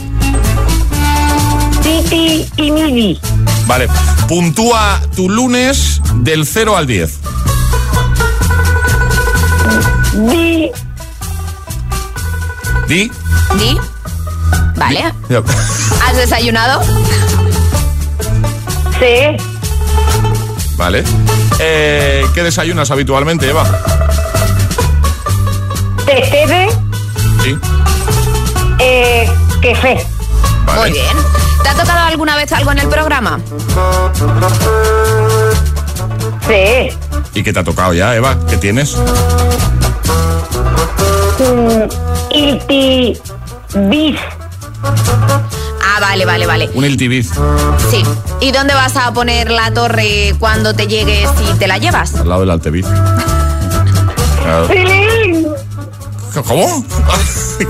Titi 1.83 2.47
y 2.57 2.71
Midi. 2.71 3.21
Vale. 3.67 3.89
Puntúa 4.29 5.01
tu 5.15 5.29
lunes 5.29 6.01
del 6.17 6.47
0 6.47 6.77
al 6.77 6.87
10. 6.87 7.11
Di. 10.15 10.71
Di. 12.89 13.11
¿Di? 13.59 13.79
Vale. 14.77 15.13
Ya. 15.29 15.43
¿Has 16.07 16.17
desayunado? 16.17 16.83
C. 18.99 19.37
Vale. 20.77 21.05
Eh, 21.59 22.27
¿Qué 22.35 22.43
desayunas 22.43 22.91
habitualmente, 22.91 23.49
Eva? 23.49 23.65
Cede, 26.07 26.69
Sí. 27.43 27.57
eh, 28.79 29.29
fe. 29.81 30.07
Vale. 30.67 30.81
Muy 30.81 30.93
bien. 30.93 31.17
¿Te 31.63 31.69
ha 31.69 31.75
tocado 31.75 32.01
alguna 32.07 32.37
vez 32.37 32.53
algo 32.53 32.73
en 32.73 32.79
el 32.79 32.89
programa? 32.89 33.41
Sí. 36.47 36.89
¿Y 37.35 37.43
qué 37.43 37.53
te 37.53 37.59
ha 37.59 37.65
tocado 37.65 37.93
ya, 37.93 38.15
Eva? 38.15 38.37
¿Qué 38.49 38.57
tienes? 38.57 38.97
Ilti 42.31 43.19
bis. 43.75 44.19
Ah, 45.97 46.01
vale, 46.01 46.27
vale, 46.27 46.47
vale. 46.47 46.69
Un 46.75 46.85
iltibiz. 46.85 47.31
Sí. 47.91 48.03
¿Y 48.41 48.53
dónde 48.53 48.75
vas 48.75 48.95
a 48.99 49.15
poner 49.15 49.51
la 49.51 49.73
torre 49.73 50.35
cuando 50.39 50.75
te 50.75 50.87
llegues 50.87 51.31
y 51.41 51.55
te 51.59 51.67
la 51.67 51.79
llevas? 51.79 52.15
Al 52.17 52.29
lado 52.29 52.45
del. 52.45 52.61
Tilín. 52.61 52.85
¿Cómo? 56.47 56.85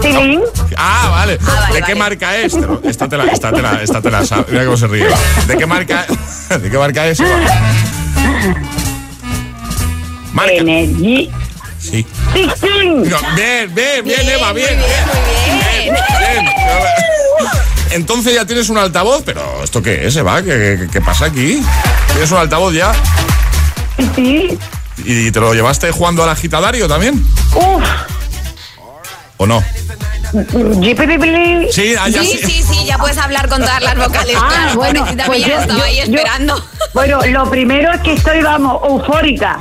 Tilín. 0.01 0.41
Ah, 0.77 1.09
vale. 1.11 1.39
Ah, 1.41 1.55
vale, 1.61 1.75
¿De 1.75 1.83
qué 1.83 1.93
vale. 1.93 1.95
marca 1.95 2.37
es? 2.37 2.55
Esta 2.83 3.09
te 3.09 3.17
la, 3.17 3.27
esta 3.27 3.53
te 3.53 3.62
la, 3.62 3.81
esta 3.81 4.03
te 4.03 4.11
la 4.11 4.27
sabe. 4.27 4.47
Mira 4.51 4.65
cómo 4.65 4.77
se 4.77 4.89
ríe. 4.89 5.07
¿De 5.47 5.57
qué 5.57 5.65
marca, 5.65 6.05
¿de 6.61 6.69
qué 6.71 6.79
marca 6.79 7.07
es? 7.07 7.21
Marca. 10.33 10.53
Energy. 10.53 11.31
Sí. 11.79 12.05
No, 12.35 13.19
bien, 13.37 13.73
bien, 13.73 14.05
bien, 14.05 14.29
Eva, 14.29 14.53
bien, 14.53 14.77
muy 14.79 14.89
bien, 14.89 15.05
muy 15.07 15.15
bien. 15.85 15.95
bien. 16.45 16.57
Entonces 17.90 18.35
ya 18.35 18.44
tienes 18.44 18.68
un 18.68 18.79
altavoz, 18.79 19.22
pero 19.25 19.62
¿esto 19.62 19.83
qué 19.83 20.07
es, 20.07 20.16
Eva? 20.16 20.42
¿Qué, 20.42 20.79
qué- 20.81 20.88
qué 20.92 21.01
pasa 21.01 21.27
aquí? 21.27 21.62
¿Tienes 22.12 22.31
un 22.31 22.38
altavoz 22.38 22.75
ya? 22.75 22.92
Sí. 24.14 24.59
¿Y 25.05 25.31
te 25.31 25.40
lo 25.40 25.55
llevaste 25.55 25.90
jugando 25.92 26.22
al 26.25 26.31
agitadario 26.31 26.88
también? 26.88 27.25
Uf. 27.55 27.85
¿O 29.38 29.46
no? 29.46 29.62
Sí, 31.70 31.94
ah, 31.99 32.09
ya 32.09 32.22
Sí, 32.22 32.40
sí, 32.44 32.62
sí, 32.68 32.85
ya 32.85 32.99
puedes 32.99 33.16
hablar 33.18 33.49
con 33.49 33.61
todas 33.61 33.83
las 33.83 33.96
vocales. 33.96 34.37
Ah, 34.38 34.49
claro, 34.49 34.75
bueno, 34.77 35.07
pues 35.27 35.44
yo- 35.46 35.59
estaba 35.61 35.79
yo- 35.79 35.85
ahí 35.85 35.96
yo- 35.96 36.03
esperando. 36.05 36.64
Bueno, 36.94 37.20
lo 37.27 37.49
primero 37.51 37.92
es 37.92 38.01
que 38.01 38.14
estoy, 38.14 38.42
vamos, 38.42 38.81
eufórica. 38.85 39.59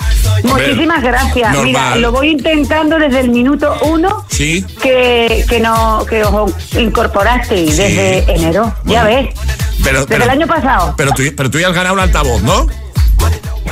Muchísimas 0.48 1.02
gracias. 1.04 1.52
normal. 1.54 1.66
Mira, 1.66 1.96
lo 1.98 2.12
voy 2.12 2.30
intentando 2.30 2.98
desde 2.98 3.20
el 3.22 3.30
minuto 3.30 3.76
uno 3.84 4.26
Sí. 4.30 4.64
que, 4.82 5.46
que, 5.50 5.60
no, 5.60 6.06
que 6.10 6.24
os 6.24 6.52
incorporasteis 6.76 7.72
Sí. 7.72 7.78
desde 7.82 8.32
enero. 8.34 8.74
Ya 8.86 9.04
ves. 9.04 9.30
Pero, 9.84 10.00
Desde 10.00 10.08
pero- 10.10 10.24
el 10.24 10.30
año 10.30 10.48
pasado. 10.48 10.94
Pero 10.98 11.12
tú, 11.12 11.24
pero 11.36 11.50
tú 11.52 11.60
ya 11.60 11.68
has 11.68 11.74
ganado 11.74 11.94
un 11.96 12.00
altavoz, 12.02 12.42
¿no? 12.42 12.68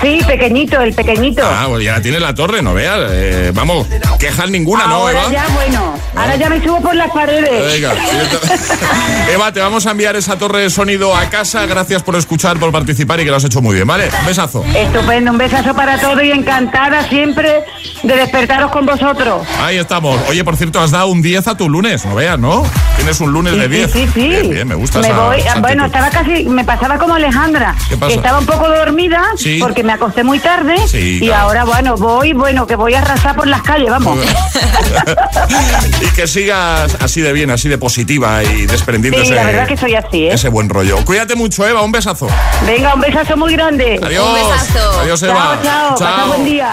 Sí, 0.03 0.19
pequeñito, 0.27 0.81
el 0.81 0.93
pequeñito. 0.93 1.41
Ah, 1.45 1.65
pues 1.69 1.83
ya 1.85 2.01
tienes 2.01 2.21
la 2.21 2.35
torre, 2.35 2.61
no 2.61 2.73
veas. 2.73 2.99
Eh, 3.11 3.51
vamos, 3.53 3.87
quejas 4.19 4.49
ninguna, 4.49 4.85
¿no, 4.87 5.09
Eva? 5.09 5.31
ya, 5.31 5.45
bueno, 5.53 5.95
ahora 6.15 6.35
ya 6.35 6.49
me 6.49 6.61
subo 6.61 6.81
por 6.81 6.93
las 6.95 7.09
paredes. 7.11 7.73
Venga. 7.73 7.93
Eva, 9.33 9.51
te 9.51 9.59
vamos 9.61 9.85
a 9.87 9.91
enviar 9.91 10.15
esa 10.15 10.37
torre 10.37 10.61
de 10.61 10.69
sonido 10.69 11.15
a 11.15 11.29
casa. 11.29 11.65
Gracias 11.65 12.03
por 12.03 12.15
escuchar, 12.15 12.59
por 12.59 12.71
participar 12.71 13.19
y 13.21 13.23
que 13.23 13.29
lo 13.31 13.37
has 13.37 13.43
hecho 13.45 13.61
muy 13.61 13.75
bien, 13.75 13.87
¿vale? 13.87 14.09
Un 14.19 14.25
besazo. 14.25 14.63
Estupendo, 14.75 15.31
un 15.31 15.37
besazo 15.37 15.73
para 15.73 15.97
todos 15.99 16.21
y 16.23 16.31
encantada 16.31 17.07
siempre 17.07 17.63
de 18.03 18.15
despertaros 18.15 18.71
con 18.71 18.85
vosotros. 18.85 19.47
Ahí 19.61 19.77
estamos. 19.77 20.19
Oye, 20.29 20.43
por 20.43 20.57
cierto, 20.57 20.79
has 20.81 20.91
dado 20.91 21.07
un 21.07 21.21
10 21.21 21.47
a 21.47 21.55
tu 21.57 21.69
lunes, 21.69 22.05
no 22.05 22.15
veas, 22.15 22.37
¿no? 22.37 22.63
Tienes 22.97 23.19
un 23.21 23.31
lunes 23.31 23.53
de 23.55 23.63
Sí, 23.63 23.67
10. 23.69 23.91
sí, 23.91 24.07
sí. 24.13 24.27
Bien, 24.27 24.49
bien, 24.49 24.67
me 24.67 24.75
gusta 24.75 24.99
Me 24.99 25.07
esa- 25.07 25.17
voy, 25.19 25.39
esa 25.39 25.59
bueno, 25.59 25.85
estaba 25.85 26.09
casi, 26.09 26.43
me 26.45 26.63
pasaba 26.65 26.97
como 26.97 27.15
Alejandra. 27.15 27.75
¿Qué 27.89 27.95
pasa? 27.97 28.09
que 28.09 28.15
Estaba 28.15 28.39
un 28.39 28.45
poco 28.45 28.67
dormida 28.69 29.21
Sí. 29.37 29.57
porque 29.59 29.83
me 29.83 29.92
acosté 29.93 30.23
muy 30.23 30.39
tarde 30.39 30.75
Sí, 30.87 31.19
y 31.21 31.27
claro. 31.27 31.43
ahora, 31.43 31.63
bueno, 31.65 31.95
voy, 31.97 32.33
bueno, 32.33 32.65
que 32.67 32.75
voy 32.75 32.93
a 32.93 32.99
arrasar 33.01 33.35
por 33.35 33.47
las 33.47 33.61
calles, 33.61 33.89
vamos. 33.89 34.17
y 36.01 36.07
que 36.15 36.27
sigas 36.27 36.95
así 36.99 37.21
de 37.21 37.31
bien, 37.33 37.49
así 37.51 37.69
de 37.69 37.77
positiva 37.77 38.43
y 38.43 38.65
desprendiendo 38.65 39.19
Sí, 39.19 39.25
ese, 39.25 39.35
la 39.35 39.43
verdad 39.43 39.67
que 39.67 39.77
soy 39.77 39.95
así, 39.95 40.25
¿eh? 40.27 40.33
ese 40.33 40.49
buen 40.49 40.69
rollo. 40.69 40.97
Cuídate 41.05 41.35
mucho, 41.35 41.67
Eva. 41.67 41.81
Un 41.81 41.91
besazo. 41.91 42.27
Venga, 42.65 42.93
un 42.93 43.01
besazo 43.01 43.35
muy 43.37 43.53
grande. 43.53 43.99
Adiós. 44.03 44.27
Un 44.27 44.33
besazo. 44.35 44.99
Adiós, 45.01 45.23
Eva. 45.23 45.59
Chao, 45.63 45.95
chao, 45.97 46.07
pasa 46.15 46.25
buen 46.27 46.45
día. 46.45 46.71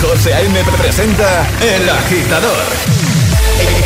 José 0.00 0.34
A.M. 0.34 0.58
presenta 0.80 1.46
El 1.60 1.88
Agitador. 1.88 2.64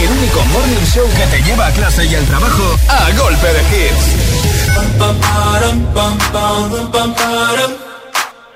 El 0.00 0.10
único 0.10 0.40
morning 0.52 0.84
show 0.92 1.06
que 1.16 1.26
te 1.36 1.42
lleva 1.42 1.66
a 1.66 1.70
clase 1.72 2.04
y 2.04 2.14
al 2.14 2.24
trabajo 2.26 2.76
a 2.88 3.10
golpe 3.18 3.46
de 3.46 3.60
hits. 3.60 4.04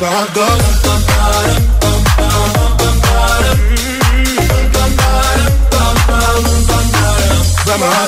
My 0.00 0.08
heart 0.08 0.34
goes. 0.34 0.84
But 7.64 7.78
my 7.78 8.04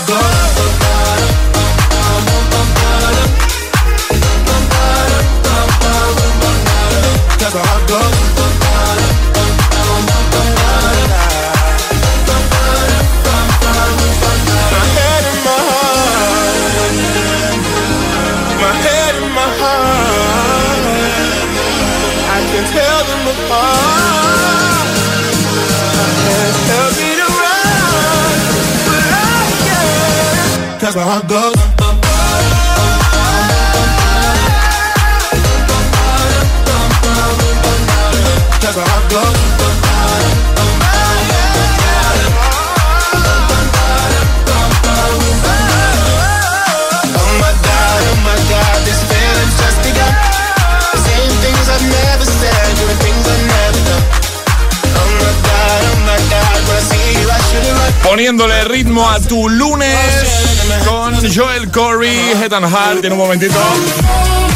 Poniéndole 58.16 58.64
ritmo 58.64 59.07
a 59.07 59.20
tu 59.20 59.46
lunes 59.46 59.94
con 60.87 61.14
Joel 61.35 61.70
Corey, 61.70 62.16
Head 62.40 62.50
and. 62.55 63.05
En 63.05 63.12
un 63.12 63.18
momentito. 63.18 63.59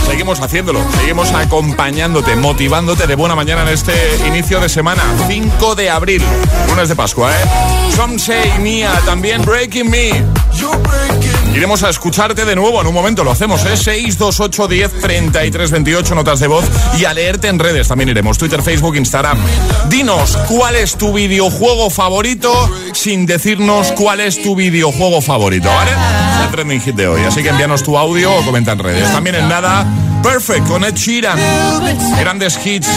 Seguimos 0.06 0.40
haciéndolo, 0.40 0.80
seguimos 0.98 1.30
acompañándote, 1.32 2.36
motivándote 2.36 3.06
de 3.06 3.14
buena 3.16 3.34
mañana 3.34 3.60
en 3.64 3.68
este 3.68 3.92
inicio 4.26 4.60
de 4.60 4.70
semana, 4.70 5.02
5 5.28 5.74
de 5.74 5.90
abril, 5.90 6.22
lunes 6.68 6.88
de 6.88 6.96
Pascua, 6.96 7.32
¿eh? 7.32 7.44
Some 7.94 8.18
Say 8.18 8.50
Mia, 8.60 8.98
también 9.04 9.44
Breaking 9.44 9.90
Me. 9.90 10.24
Iremos 11.54 11.82
a 11.82 11.90
escucharte 11.90 12.44
de 12.44 12.54
nuevo 12.54 12.80
en 12.80 12.86
un 12.86 12.94
momento, 12.94 13.24
lo 13.24 13.32
hacemos, 13.32 13.64
¿eh? 13.66 13.76
628 13.76 14.68
10 14.68 15.00
33 15.00 15.70
28 15.70 16.14
notas 16.14 16.40
de 16.40 16.46
voz 16.46 16.64
y 16.98 17.04
a 17.04 17.12
leerte 17.12 17.48
en 17.48 17.58
redes 17.58 17.88
también 17.88 18.08
iremos, 18.08 18.38
Twitter, 18.38 18.62
Facebook, 18.62 18.96
Instagram. 18.96 19.38
Dinos 19.88 20.36
cuál 20.48 20.76
es 20.76 20.96
tu 20.96 21.12
videojuego 21.12 21.90
favorito 21.90 22.70
sin 22.92 23.26
decirnos 23.26 23.92
cuál 23.92 24.20
es 24.20 24.42
tu 24.42 24.54
videojuego 24.54 25.20
favorito, 25.20 25.68
¿vale? 25.68 25.90
Es 25.90 26.46
el 26.46 26.50
trending 26.52 26.80
hit 26.80 26.94
de 26.94 27.08
hoy, 27.08 27.22
así 27.22 27.42
que 27.42 27.48
envíanos 27.48 27.82
tu 27.82 27.98
audio 27.98 28.32
o 28.32 28.44
comenta 28.44 28.72
en 28.72 28.78
redes. 28.78 29.12
También 29.12 29.36
en 29.36 29.48
nada, 29.48 29.86
Perfect 30.22 30.66
con 30.66 30.84
Ed 30.84 30.94
Sheeran. 30.94 31.38
Grandes 32.18 32.58
hits 32.64 32.88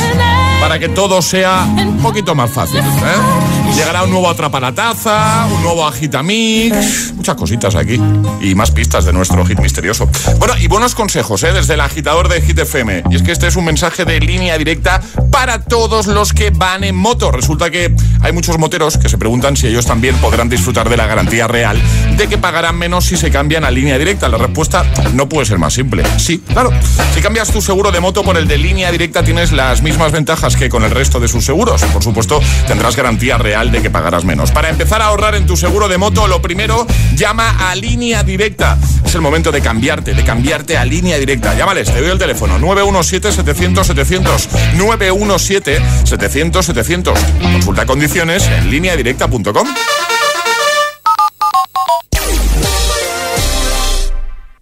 para 0.60 0.80
que 0.80 0.90
todo 0.90 1.22
sea 1.22 1.66
un 1.78 1.98
poquito 1.98 2.36
más 2.36 2.50
fácil, 2.50 2.80
¿eh? 2.80 3.74
Llegará 3.76 4.04
un 4.04 4.12
nuevo 4.12 4.30
Atrapa 4.30 4.60
la 4.60 4.72
Taza, 4.74 5.46
un 5.52 5.64
nuevo 5.64 5.86
Agitamix, 5.86 7.14
muchas 7.16 7.36
cositas 7.36 7.76
aquí 7.76 8.00
y 8.42 8.56
más 8.56 8.72
pistas 8.72 9.04
de 9.04 9.12
nuestro 9.12 9.46
hit 9.46 9.60
misterioso. 9.60 10.08
Bueno, 10.38 10.54
y 10.60 10.68
buenos 10.68 10.96
consejos, 10.96 11.44
¿eh? 11.44 11.52
Desde 11.54 11.74
el 11.74 11.82
agitador 11.82 12.30
de 12.30 12.42
Hit 12.42 12.60
FM. 12.60 13.04
Y 13.10 13.16
es 13.16 13.24
que 13.24 13.32
este 13.32 13.48
es 13.48 13.56
un 13.56 13.66
mensaje 13.66 14.06
de 14.06 14.20
línea 14.20 14.58
directa 14.58 15.02
para 15.32 15.60
todos 15.60 16.08
los 16.08 16.34
que 16.34 16.52
van 16.52 16.84
en 16.84 16.96
moto. 16.96 17.32
Resulta 17.32 17.72
que 17.72 17.94
hay 18.22 18.32
muchos 18.32 18.58
moteros 18.58 18.98
que 18.98 19.10
se 19.10 19.18
preguntan 19.18 19.58
si 19.58 19.68
ellos 19.68 19.86
también 19.86 20.16
podrán 20.18 20.50
disfrutar 20.50 20.90
de 20.90 20.96
la 20.96 21.08
garantía 21.08 21.48
real 21.48 21.82
de 22.16 22.28
que 22.28 22.38
pagarán 22.38 22.78
menos 22.78 23.06
si 23.06 23.18
se 23.18 23.32
cambian 23.32 23.66
a 23.66 23.72
línea 23.72 23.98
directa. 23.98 24.30
La 24.30 24.38
respuesta 24.38 24.86
no 25.14 25.28
puede 25.28 25.46
ser 25.46 25.58
más 25.58 25.74
simple. 25.74 26.04
Sí, 26.18 26.40
claro. 26.40 26.72
Si 27.14 27.22
cambias 27.22 27.52
tu 27.52 27.62
seguro 27.62 27.92
de 27.92 28.00
moto 28.00 28.24
por 28.24 28.38
el 28.38 28.48
de 28.48 28.58
línea 28.58 28.92
directa 28.92 29.24
tienes 29.24 29.52
las 29.52 29.84
mismas 29.84 30.12
ventajas 30.12 30.56
que 30.56 30.68
con 30.68 30.84
el 30.84 30.90
resto 30.90 31.20
de 31.20 31.28
sus 31.28 31.46
seguros. 31.46 31.84
Por 31.84 32.04
supuesto, 32.04 32.42
tendrás 32.68 32.96
garantía 32.96 33.38
real 33.38 33.72
de 33.72 33.84
que 33.84 33.92
pagarás 33.92 34.26
menos. 34.26 34.52
Para 34.52 34.70
empezar 34.70 35.04
a 35.04 35.06
ahorrar 35.06 35.36
en 35.36 35.46
tu 35.46 35.56
seguro 35.56 35.88
de 35.88 36.00
moto, 36.00 36.28
lo 36.28 36.42
primero, 36.42 36.88
llama 37.16 37.70
a 37.70 37.76
línea 37.76 38.24
directa. 38.24 38.80
Es 39.06 39.14
el 39.14 39.22
momento 39.22 39.52
de 39.52 39.62
cambiarte, 39.62 40.16
de 40.16 40.24
cambiarte 40.24 40.76
a 40.76 40.86
línea 40.86 41.20
directa. 41.20 41.56
Llámales, 41.56 41.94
te 41.94 42.02
doy 42.02 42.10
el 42.10 42.18
teléfono 42.18 42.58
917-700-700. 42.58 44.50
917-700-700. 44.78 47.14
Consulta 47.42 47.86
condiciones 47.86 48.48
en 48.48 48.72
línea 48.72 48.96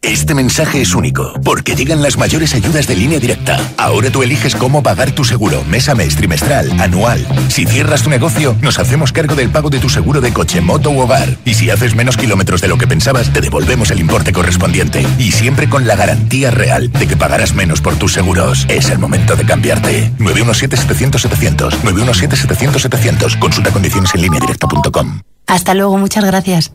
Este 0.04 0.34
mensaje 0.34 0.82
es 0.82 0.96
único, 0.96 1.32
porque 1.44 1.76
llegan 1.76 2.02
las 2.02 2.18
mayores 2.18 2.56
ayudas 2.56 2.88
de 2.88 2.96
línea 2.96 3.20
directa. 3.20 3.60
Ahora 3.78 4.10
tú 4.10 4.24
eliges 4.24 4.56
cómo 4.56 4.82
pagar 4.82 5.12
tu 5.12 5.24
seguro, 5.24 5.64
mes 5.66 5.90
a 5.90 5.96
mes, 5.96 6.16
trimestral, 6.16 6.72
anual. 6.82 7.24
Si 7.50 7.66
cierras 7.66 8.02
tu 8.02 8.10
negocio, 8.10 8.58
nos 8.62 8.80
hacemos 8.80 9.12
cargo 9.12 9.36
del 9.36 9.52
pago 9.52 9.70
de 9.70 9.78
tu 9.78 9.90
seguro 9.90 10.20
de 10.20 10.34
coche, 10.34 10.60
moto 10.60 10.90
u 10.90 11.02
hogar. 11.02 11.38
Y 11.46 11.54
si 11.54 11.70
haces 11.70 11.94
menos 11.94 12.18
kilómetros 12.18 12.62
de 12.62 12.68
lo 12.68 12.80
que 12.80 12.88
pensabas, 12.88 13.32
te 13.32 13.42
devolvemos 13.42 13.92
el 13.92 14.00
importe 14.00 14.34
correspondiente. 14.34 15.06
Y 15.20 15.34
siempre 15.34 15.70
con 15.70 15.86
la 15.86 15.96
garantía 15.96 16.50
real 16.50 16.92
de 16.92 17.08
que 17.08 17.16
pagarás 17.16 17.54
menos 17.54 17.80
por 17.80 17.96
tus 17.96 18.14
seguros. 18.14 18.66
Es 18.70 18.90
el 18.90 18.98
momento 18.98 19.36
de 19.36 19.46
cambiarte. 19.46 20.12
917-700-700. 20.18 21.80
917-700-700. 21.84 23.38
Consulta 23.38 23.70
condiciones 23.70 24.16
en 24.16 24.24
línea 24.24 24.40
directa.com. 24.40 25.22
Hasta 25.46 25.76
luego, 25.76 26.00
muchas 26.00 26.26
gracias. 26.26 26.72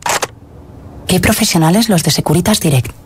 Qué 1.08 1.18
profesionales 1.18 1.88
los 1.88 2.04
de 2.04 2.12
Securitas 2.12 2.60
Direct. 2.60 3.05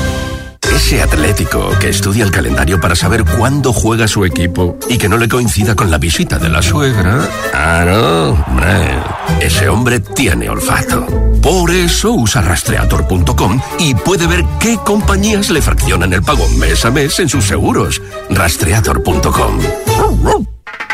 Ese 0.75 1.01
atlético 1.01 1.69
que 1.79 1.89
estudia 1.89 2.23
el 2.23 2.31
calendario 2.31 2.79
para 2.79 2.95
saber 2.95 3.25
cuándo 3.25 3.73
juega 3.73 4.07
su 4.07 4.25
equipo 4.25 4.77
y 4.89 4.97
que 4.97 5.09
no 5.09 5.17
le 5.17 5.27
coincida 5.27 5.75
con 5.75 5.91
la 5.91 5.97
visita 5.97 6.39
de 6.39 6.49
la 6.49 6.61
suegra. 6.61 7.27
Ah, 7.53 7.83
no, 7.85 8.29
hombre. 8.31 8.99
Ese 9.41 9.67
hombre 9.69 9.99
tiene 9.99 10.49
olfato. 10.49 11.05
Por 11.41 11.71
eso 11.71 12.13
usa 12.13 12.41
rastreator.com 12.41 13.59
y 13.79 13.95
puede 13.95 14.27
ver 14.27 14.45
qué 14.59 14.77
compañías 14.77 15.49
le 15.49 15.61
fraccionan 15.61 16.13
el 16.13 16.23
pago 16.23 16.47
mes 16.57 16.85
a 16.85 16.91
mes 16.91 17.19
en 17.19 17.29
sus 17.29 17.45
seguros. 17.45 18.01
Rastreator.com. 18.29 19.59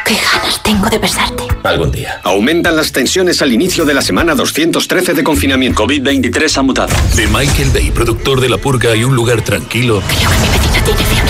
Qué 0.08 0.16
ganas 0.16 0.64
tengo 0.64 0.90
de 0.90 1.00
besarte. 1.00 1.44
Algún 1.64 1.92
día. 1.92 2.22
Aumentan 2.24 2.78
las 2.78 2.94
tensiones 2.94 3.42
al 3.42 3.52
inicio 3.52 3.84
de 3.84 3.94
la 3.94 4.02
semana 4.02 4.36
213 4.36 5.14
de 5.14 5.22
confinamiento. 5.22 5.84
COVID-23 5.84 6.58
ha 6.58 6.62
mutado. 6.62 6.96
De 7.16 7.28
Michael 7.28 7.72
Bay, 7.74 7.92
productor 7.92 8.40
de 8.40 8.48
La 8.48 8.58
Purga 8.58 8.96
y 8.96 9.04
Un 9.04 9.16
Lugar 9.16 9.42
Tranquilo. 9.42 10.02
Creo 10.08 10.30
que 10.30 10.38
mi 10.38 10.48
vecina. 10.48 10.77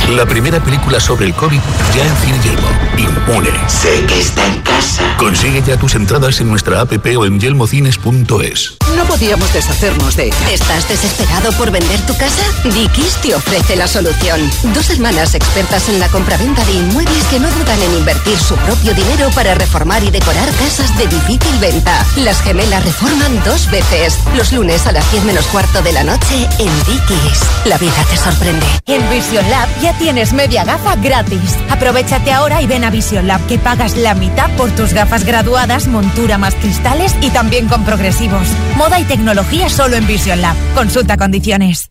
La 0.10 0.26
primera 0.26 0.63
película 0.63 1.00
sobre 1.00 1.26
el 1.26 1.34
COVID 1.34 1.60
ya 1.96 2.06
en 2.06 2.15
Cine 2.17 2.39
Yelmo. 2.43 2.67
Impune. 2.98 3.50
Sé 3.67 4.06
que 4.06 4.20
está 4.20 4.46
en 4.46 4.62
casa. 4.62 5.04
Consigue 5.17 5.62
ya 5.65 5.78
tus 5.78 5.96
entradas 5.96 6.39
en 6.39 6.50
nuestra 6.50 6.80
app 6.82 6.93
o 7.17 7.26
en 7.26 7.39
yelmocines.es. 7.39 8.78
No 8.96 9.04
podíamos 9.04 9.52
deshacernos 9.54 10.15
de 10.15 10.28
ella. 10.28 10.52
¿Estás 10.52 10.88
desesperado 10.88 11.52
por 11.54 11.72
vender 11.72 12.00
tu 12.06 12.15
casa? 12.15 12.43
Dikis 12.63 13.15
te 13.22 13.36
ofrece 13.36 13.76
la 13.76 13.88
solución. 13.88 14.39
Dos 14.74 14.89
hermanas 14.91 15.36
expertas 15.36 15.89
en 15.89 16.00
la 16.00 16.08
compraventa 16.08 16.63
de 16.65 16.74
inmuebles 16.74 17.26
que 17.26 17.39
no 17.39 17.50
dudan 17.52 17.82
en 17.82 17.98
invertir 17.98 18.38
su 18.39 18.56
propio 18.56 18.93
dinero 18.93 19.30
para 19.36 19.56
reformar 19.56 20.04
y 20.04 20.10
decorar 20.10 20.50
casas 20.52 20.98
de 20.98 21.08
difícil 21.08 21.58
venta. 21.60 22.06
Las 22.17 22.41
gemelas 22.41 22.86
reforman 22.86 23.43
dos 23.43 23.70
veces. 23.72 24.17
Los 24.36 24.54
lunes 24.54 24.88
a 24.88 24.93
las 24.93 25.10
10 25.12 25.26
menos 25.26 25.48
cuarto 25.48 25.82
de 25.82 25.91
la 25.91 26.04
noche 26.04 26.48
en 26.60 26.72
Dikis. 26.86 27.41
La 27.65 27.78
vida 27.78 28.06
te 28.10 28.17
sorprende. 28.17 28.65
En 28.86 29.10
Vision 29.10 29.47
Lab 29.50 29.70
ya 29.82 29.94
tienes 29.98 30.34
media 30.34 30.64
gafa 30.64 30.96
gratis. 30.96 31.56
Aprovechate 31.70 32.32
ahora 32.32 32.62
y 32.62 32.68
ven 32.68 32.84
a 32.84 32.90
Vision 32.90 33.28
Lab 33.28 33.46
que 33.48 33.58
pagas 33.58 33.96
la 33.96 34.14
mitad 34.14 34.50
por 34.58 34.72
tus 34.72 34.94
gafas 34.94 35.24
graduadas, 35.24 35.88
montura 35.88 36.38
más 36.38 36.56
cristales 36.56 37.16
y 37.22 37.30
también 37.30 37.68
con 37.68 37.84
progresivos. 37.86 38.48
Moda 38.76 39.00
y 39.00 39.04
tecnología 39.06 39.70
solo 39.70 39.96
en 39.96 40.06
Vision 40.08 40.42
Lab. 40.42 40.56
Consulta 40.76 41.18
condiciones. 41.18 41.90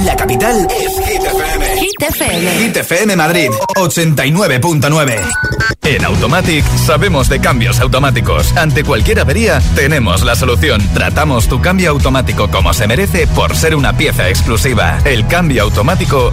La 0.00 0.16
capital 0.16 0.66
es 0.70 1.06
Hit 1.06 1.22
FM. 1.22 1.80
Hit 1.80 2.02
FM. 2.02 2.50
Hit 2.58 2.76
FM 2.76 3.16
Madrid 3.16 3.50
89.9. 3.76 5.20
En 5.82 6.04
Automatic 6.04 6.64
sabemos 6.78 7.28
de 7.28 7.40
cambios 7.40 7.78
automáticos. 7.80 8.56
Ante 8.56 8.84
cualquier 8.84 9.20
avería, 9.20 9.60
tenemos 9.74 10.24
la 10.24 10.34
solución. 10.34 10.82
Tratamos 10.94 11.46
tu 11.46 11.60
cambio 11.60 11.90
automático 11.90 12.50
como 12.50 12.72
se 12.72 12.86
merece 12.86 13.26
por 13.26 13.54
ser 13.54 13.74
una 13.76 13.96
pieza 13.96 14.28
exclusiva. 14.28 14.98
El 15.04 15.26
cambio 15.26 15.62
automático 15.62 15.73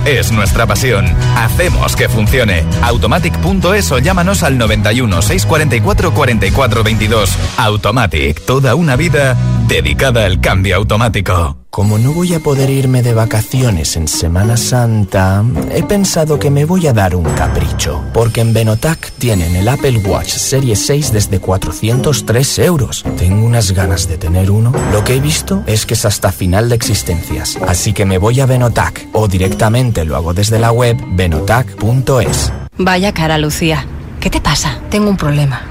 es 0.05 0.31
nuestra 0.31 0.67
pasión. 0.67 1.05
Hacemos 1.35 1.95
que 1.95 2.09
funcione. 2.09 2.63
Automatic.es 2.81 3.91
o 3.91 3.99
llámanos 3.99 4.43
al 4.43 4.57
91 4.57 5.21
644 5.21 6.13
44 6.13 6.83
22. 6.83 7.37
Automatic, 7.57 8.45
toda 8.45 8.75
una 8.75 8.95
vida 8.95 9.35
dedicada 9.67 10.25
al 10.25 10.41
cambio 10.41 10.75
automático. 10.75 11.60
Como 11.71 11.97
no 11.97 12.11
voy 12.11 12.33
a 12.33 12.41
poder 12.41 12.69
irme 12.69 13.01
de 13.01 13.13
vacaciones 13.13 13.95
en 13.95 14.09
Semana 14.09 14.57
Santa, 14.57 15.41
he 15.71 15.83
pensado 15.83 16.37
que 16.37 16.49
me 16.51 16.65
voy 16.65 16.85
a 16.87 16.91
dar 16.91 17.15
un 17.15 17.23
capricho, 17.23 18.03
porque 18.13 18.41
en 18.41 18.51
Benotac 18.51 19.13
tienen 19.13 19.55
el 19.55 19.69
Apple 19.69 19.99
Watch 19.99 20.31
Serie 20.33 20.75
6 20.75 21.13
desde 21.13 21.39
403 21.39 22.59
euros. 22.59 23.05
Tengo 23.17 23.45
unas 23.45 23.71
ganas 23.71 24.09
de 24.09 24.17
tener 24.17 24.51
uno. 24.51 24.73
Lo 24.91 25.05
que 25.05 25.15
he 25.15 25.21
visto 25.21 25.63
es 25.65 25.85
que 25.85 25.93
es 25.93 26.03
hasta 26.03 26.33
final 26.33 26.67
de 26.67 26.75
existencias, 26.75 27.57
así 27.65 27.93
que 27.93 28.03
me 28.03 28.17
voy 28.17 28.41
a 28.41 28.45
Benotac 28.45 29.07
o 29.13 29.29
directamente 29.29 30.03
lo 30.03 30.17
hago 30.17 30.33
desde 30.33 30.59
la 30.59 30.73
web 30.73 30.97
benotac.es. 31.13 32.51
Vaya 32.79 33.13
cara, 33.13 33.37
Lucía. 33.37 33.85
¿Qué 34.19 34.29
te 34.29 34.41
pasa? 34.41 34.81
Tengo 34.89 35.09
un 35.09 35.15
problema. 35.15 35.70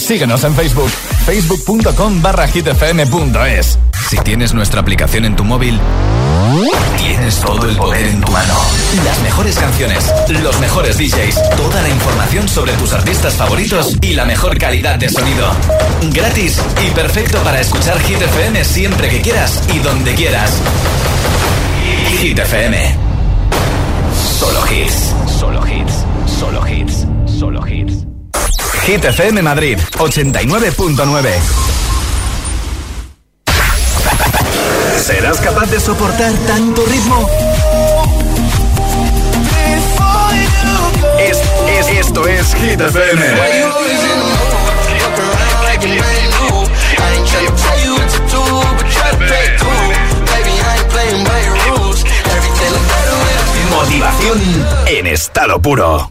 Síguenos 0.00 0.42
en 0.44 0.54
Facebook, 0.54 0.90
facebook.com 1.24 2.20
barra 2.22 2.48
hitfm.es. 2.48 3.78
Si 4.08 4.16
tienes 4.18 4.54
nuestra 4.54 4.80
aplicación 4.80 5.24
en 5.24 5.36
tu 5.36 5.44
móvil, 5.44 5.78
tienes 6.98 7.38
todo 7.40 7.68
el 7.68 7.76
poder 7.76 8.06
en 8.06 8.20
tu 8.20 8.32
mano. 8.32 8.54
Las 9.04 9.20
mejores 9.20 9.56
canciones, 9.56 10.12
los 10.42 10.58
mejores 10.58 10.98
DJs, 10.98 11.56
toda 11.56 11.82
la 11.82 11.88
información 11.90 12.48
sobre 12.48 12.72
tus 12.72 12.92
artistas 12.92 13.34
favoritos 13.34 13.96
y 14.00 14.14
la 14.14 14.24
mejor 14.24 14.58
calidad 14.58 14.98
de 14.98 15.10
sonido. 15.10 15.48
Gratis 16.12 16.60
y 16.84 16.90
perfecto 16.90 17.38
para 17.44 17.60
escuchar 17.60 18.00
Hit 18.00 18.20
FM 18.20 18.64
siempre 18.64 19.08
que 19.08 19.20
quieras 19.20 19.62
y 19.72 19.78
donde 19.78 20.14
quieras. 20.14 20.50
Hit 22.18 22.38
FM. 22.38 22.96
Solo 24.38 24.60
hits, 24.72 25.14
solo 25.38 25.62
hits, 25.66 26.04
solo 26.26 26.66
hits, 26.66 27.06
solo 27.38 27.68
hits. 27.68 28.09
Hit 28.82 29.04
FM 29.04 29.42
Madrid 29.42 29.78
89.9. 29.98 31.30
¿Serás 35.02 35.38
capaz 35.38 35.66
de 35.70 35.80
soportar 35.80 36.32
tanto 36.46 36.84
ritmo? 36.86 37.28
Es, 41.18 41.38
es, 41.68 41.88
esto 41.88 42.26
es 42.26 42.54
Hit 42.54 42.80
FM. 42.80 43.24
Motivación 53.70 54.40
en 54.86 55.06
estado 55.06 55.60
puro. 55.60 56.10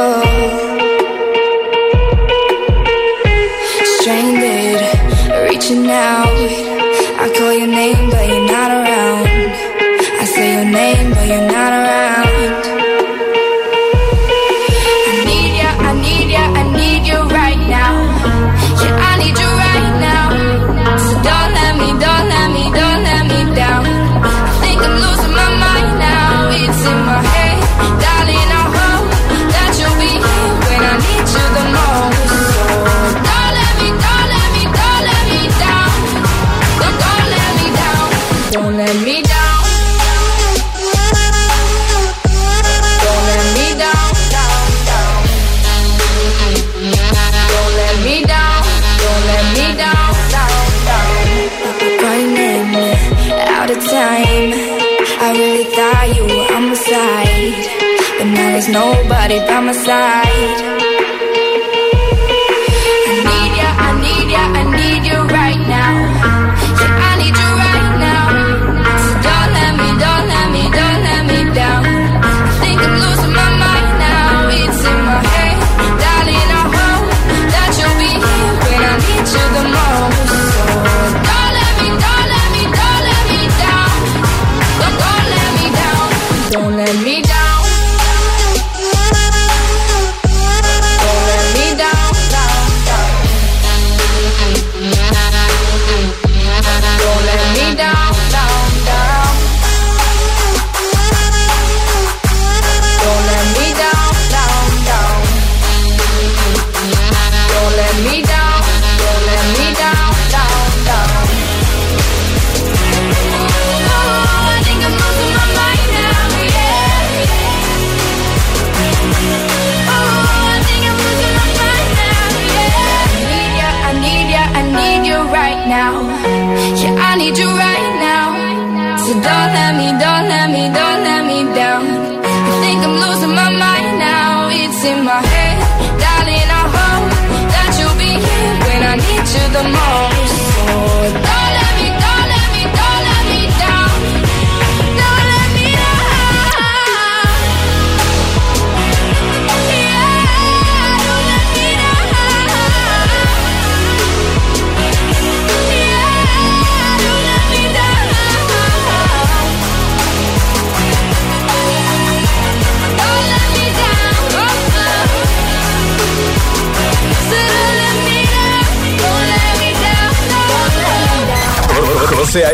you 0.00 0.29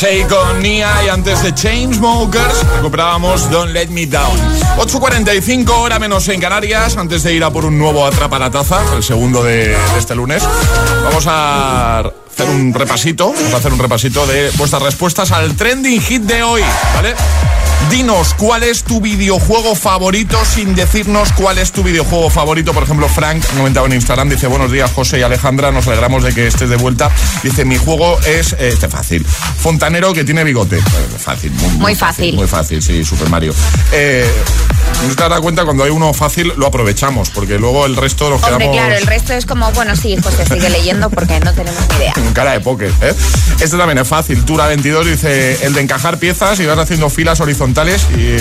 Say 0.00 0.24
con 0.24 0.62
Nia 0.62 1.04
y 1.04 1.10
antes 1.10 1.42
de 1.42 1.54
Chainsmokers 1.54 2.66
recuperábamos 2.76 3.50
Don't 3.50 3.70
Let 3.70 3.88
Me 3.88 4.06
Down. 4.06 4.34
8.45 4.78 5.68
hora 5.72 5.98
menos 5.98 6.26
en 6.30 6.40
Canarias, 6.40 6.96
antes 6.96 7.22
de 7.22 7.34
ir 7.34 7.44
a 7.44 7.50
por 7.50 7.66
un 7.66 7.76
nuevo 7.76 8.06
Atrapa 8.06 8.38
la 8.38 8.50
Taza, 8.50 8.80
el 8.96 9.02
segundo 9.02 9.42
de 9.44 9.76
este 9.98 10.14
lunes. 10.14 10.42
Vamos 11.04 11.26
a 11.28 12.10
hacer 12.40 12.54
un 12.54 12.72
repasito, 12.72 13.34
vamos 13.34 13.52
a 13.52 13.56
hacer 13.58 13.72
un 13.72 13.78
repasito 13.78 14.26
de 14.26 14.50
vuestras 14.56 14.82
respuestas 14.82 15.30
al 15.30 15.54
trending 15.56 16.00
hit 16.00 16.22
de 16.22 16.42
hoy, 16.42 16.62
¿vale? 16.94 17.14
Dinos 17.90 18.34
cuál 18.34 18.62
es 18.62 18.84
tu 18.84 19.00
videojuego 19.00 19.74
favorito 19.74 20.38
sin 20.44 20.74
decirnos 20.74 21.32
cuál 21.32 21.58
es 21.58 21.72
tu 21.72 21.82
videojuego 21.82 22.30
favorito. 22.30 22.72
Por 22.72 22.84
ejemplo, 22.84 23.08
Frank 23.08 23.44
comentaba 23.56 23.86
en 23.86 23.94
Instagram, 23.94 24.28
dice 24.28 24.46
buenos 24.46 24.70
días 24.70 24.90
José 24.92 25.18
y 25.18 25.22
Alejandra, 25.22 25.72
nos 25.72 25.86
alegramos 25.88 26.22
de 26.22 26.32
que 26.32 26.46
estés 26.46 26.70
de 26.70 26.76
vuelta. 26.76 27.10
Dice 27.42 27.64
mi 27.64 27.76
juego 27.76 28.18
es 28.20 28.52
eh, 28.52 28.68
este 28.68 28.88
fácil. 28.88 29.26
Fontanero 29.26 30.12
que 30.12 30.24
tiene 30.24 30.44
bigote. 30.44 30.76
Eh, 30.76 30.82
fácil, 31.18 31.50
muy, 31.52 31.70
Muy 31.78 31.94
fácil. 31.94 32.36
Muy 32.36 32.46
fácil, 32.46 32.80
sí, 32.80 33.04
Super 33.04 33.28
Mario. 33.28 33.54
Eh, 33.92 34.30
no 35.08 35.16
te 35.16 35.28
das 35.28 35.40
cuenta 35.40 35.64
cuando 35.64 35.84
hay 35.84 35.90
uno 35.90 36.12
fácil 36.12 36.52
lo 36.56 36.66
aprovechamos, 36.66 37.30
porque 37.30 37.58
luego 37.58 37.86
el 37.86 37.96
resto 37.96 38.28
nos 38.28 38.42
Hombre, 38.42 38.58
quedamos 38.58 38.76
claro, 38.76 38.94
el 38.94 39.06
resto 39.06 39.32
es 39.32 39.46
como, 39.46 39.70
bueno, 39.72 39.96
sí, 39.96 40.16
José, 40.22 40.46
sigue 40.46 40.68
leyendo 40.70 41.10
porque 41.10 41.40
no 41.40 41.52
tenemos 41.54 41.80
ni 41.88 41.96
idea. 41.96 42.12
Cara 42.32 42.52
de 42.52 42.60
póker. 42.60 42.92
¿eh? 43.02 43.14
Este 43.60 43.76
también 43.76 43.98
es 43.98 44.08
fácil. 44.08 44.44
Tura 44.44 44.66
22 44.66 45.06
dice 45.06 45.64
el 45.64 45.74
de 45.74 45.80
encajar 45.80 46.18
piezas 46.18 46.58
y 46.60 46.66
vas 46.66 46.78
haciendo 46.78 47.10
filas 47.10 47.40
horizontales 47.40 48.06
y 48.16 48.36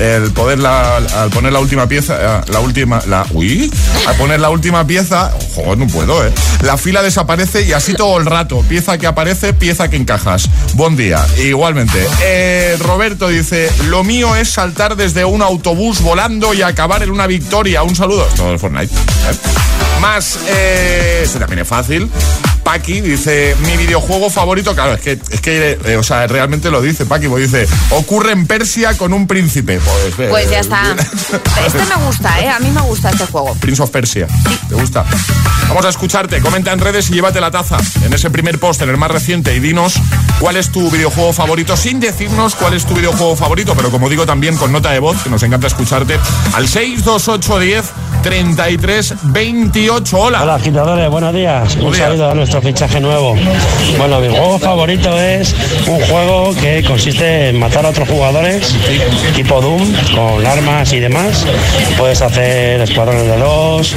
el 0.00 0.30
poder 0.32 0.58
la, 0.60 0.96
al 0.96 1.30
poner 1.30 1.52
la 1.52 1.60
última 1.60 1.88
pieza, 1.88 2.18
eh, 2.20 2.42
la 2.52 2.60
última, 2.60 3.00
la, 3.06 3.26
uy, 3.32 3.70
al 4.06 4.14
poner 4.16 4.40
la 4.40 4.50
última 4.50 4.86
pieza, 4.86 5.32
joder, 5.54 5.78
no 5.78 5.86
puedo, 5.86 6.24
¿eh? 6.24 6.32
La 6.62 6.76
fila 6.76 7.02
desaparece 7.02 7.62
y 7.62 7.72
así 7.72 7.94
todo 7.94 8.18
el 8.18 8.26
rato. 8.26 8.62
Pieza 8.68 8.98
que 8.98 9.06
aparece, 9.06 9.52
pieza 9.52 9.88
que 9.88 9.96
encajas. 9.96 10.48
Buen 10.74 10.96
día. 10.96 11.24
Igualmente. 11.38 12.06
Eh, 12.22 12.76
Roberto 12.80 13.28
dice, 13.28 13.70
lo 13.86 14.04
mío 14.04 14.36
es 14.36 14.50
saltar 14.50 14.96
desde 14.96 15.24
un 15.24 15.42
autobús 15.42 16.00
volando 16.00 16.54
y 16.54 16.62
acabar 16.62 17.02
en 17.02 17.10
una 17.10 17.26
victoria. 17.26 17.82
Un 17.82 17.96
saludo. 17.96 18.26
Esto 18.28 18.54
es 18.54 18.60
Fortnite. 18.60 18.94
Más, 20.00 20.38
eh, 20.48 21.22
este 21.24 21.38
también 21.38 21.60
es 21.60 21.68
fácil. 21.68 22.10
Paqui 22.62 23.00
dice, 23.00 23.56
mi 23.64 23.76
videojuego 23.78 24.28
favorito, 24.28 24.74
claro, 24.74 24.92
es 24.92 25.00
que, 25.00 25.12
es 25.12 25.40
que 25.40 25.78
eh, 25.84 25.96
o 25.96 26.02
sea, 26.02 26.26
realmente 26.26 26.70
lo 26.70 26.82
dice 26.82 27.06
Paqui, 27.06 27.26
pues 27.26 27.50
dice, 27.50 27.66
ocurre 27.90 28.32
en 28.32 28.46
Persia 28.46 28.92
con 28.98 29.14
un 29.14 29.26
príncipe. 29.26 29.80
Pues, 29.80 30.18
eh, 30.18 30.28
Pues 30.28 30.50
ya 30.50 30.60
está. 30.60 30.82
Este 31.66 31.84
me 31.86 32.04
gusta, 32.04 32.40
¿eh? 32.40 32.50
A 32.50 32.58
mí 32.58 32.70
me 32.70 32.82
gusta 32.82 33.10
este 33.10 33.26
juego. 33.26 33.54
Prince 33.54 33.82
of 33.82 33.90
Persia. 33.90 34.26
¿Te 34.68 34.74
gusta? 34.74 35.04
Vamos 35.68 35.84
a 35.84 35.88
escucharte. 35.88 36.40
Comenta 36.40 36.72
en 36.72 36.80
redes 36.80 37.10
y 37.10 37.14
llévate 37.14 37.40
la 37.40 37.50
taza. 37.50 37.78
En 38.04 38.12
ese 38.12 38.30
primer 38.30 38.58
post, 38.58 38.82
en 38.82 38.90
el 38.90 38.96
más 38.96 39.10
reciente, 39.10 39.54
y 39.54 39.60
dinos 39.60 39.94
cuál 40.38 40.56
es 40.56 40.70
tu 40.70 40.90
videojuego 40.90 41.32
favorito, 41.32 41.76
sin 41.76 42.00
decirnos 42.00 42.54
cuál 42.54 42.74
es 42.74 42.86
tu 42.86 42.94
videojuego 42.94 43.34
favorito, 43.36 43.74
pero 43.74 43.90
como 43.90 44.08
digo 44.08 44.26
también 44.26 44.56
con 44.56 44.72
nota 44.72 44.90
de 44.90 44.98
voz, 44.98 45.22
que 45.22 45.30
nos 45.30 45.42
encanta 45.42 45.66
escucharte, 45.66 46.18
al 46.54 46.68
62810 46.68 47.84
33 48.22 49.14
28. 49.22 50.18
Hola. 50.18 50.42
Hola, 50.42 50.54
agitadores, 50.56 51.10
buenos 51.10 51.32
días. 51.32 51.76
un 51.76 51.94
saludo 51.94 52.30
a 52.30 52.34
nuestro 52.34 52.60
fichaje 52.60 53.00
nuevo. 53.00 53.36
Bueno, 53.96 54.20
mi 54.20 54.28
juego 54.28 54.58
favorito 54.58 55.18
es 55.18 55.54
un 55.86 56.00
juego 56.00 56.54
que 56.54 56.82
consiste 56.84 57.50
en 57.50 57.58
matar 57.58 57.86
a 57.86 57.90
otros 57.90 58.08
jugadores, 58.08 58.74
tipo 59.34 59.60
Doom, 59.60 59.92
con 60.14 60.46
armas 60.46 60.92
y 60.92 61.00
demás. 61.00 61.46
Puedes 61.96 62.20
hacer 62.22 62.80
escuadrones 62.80 63.24
de 63.24 63.36
dos, 63.38 63.94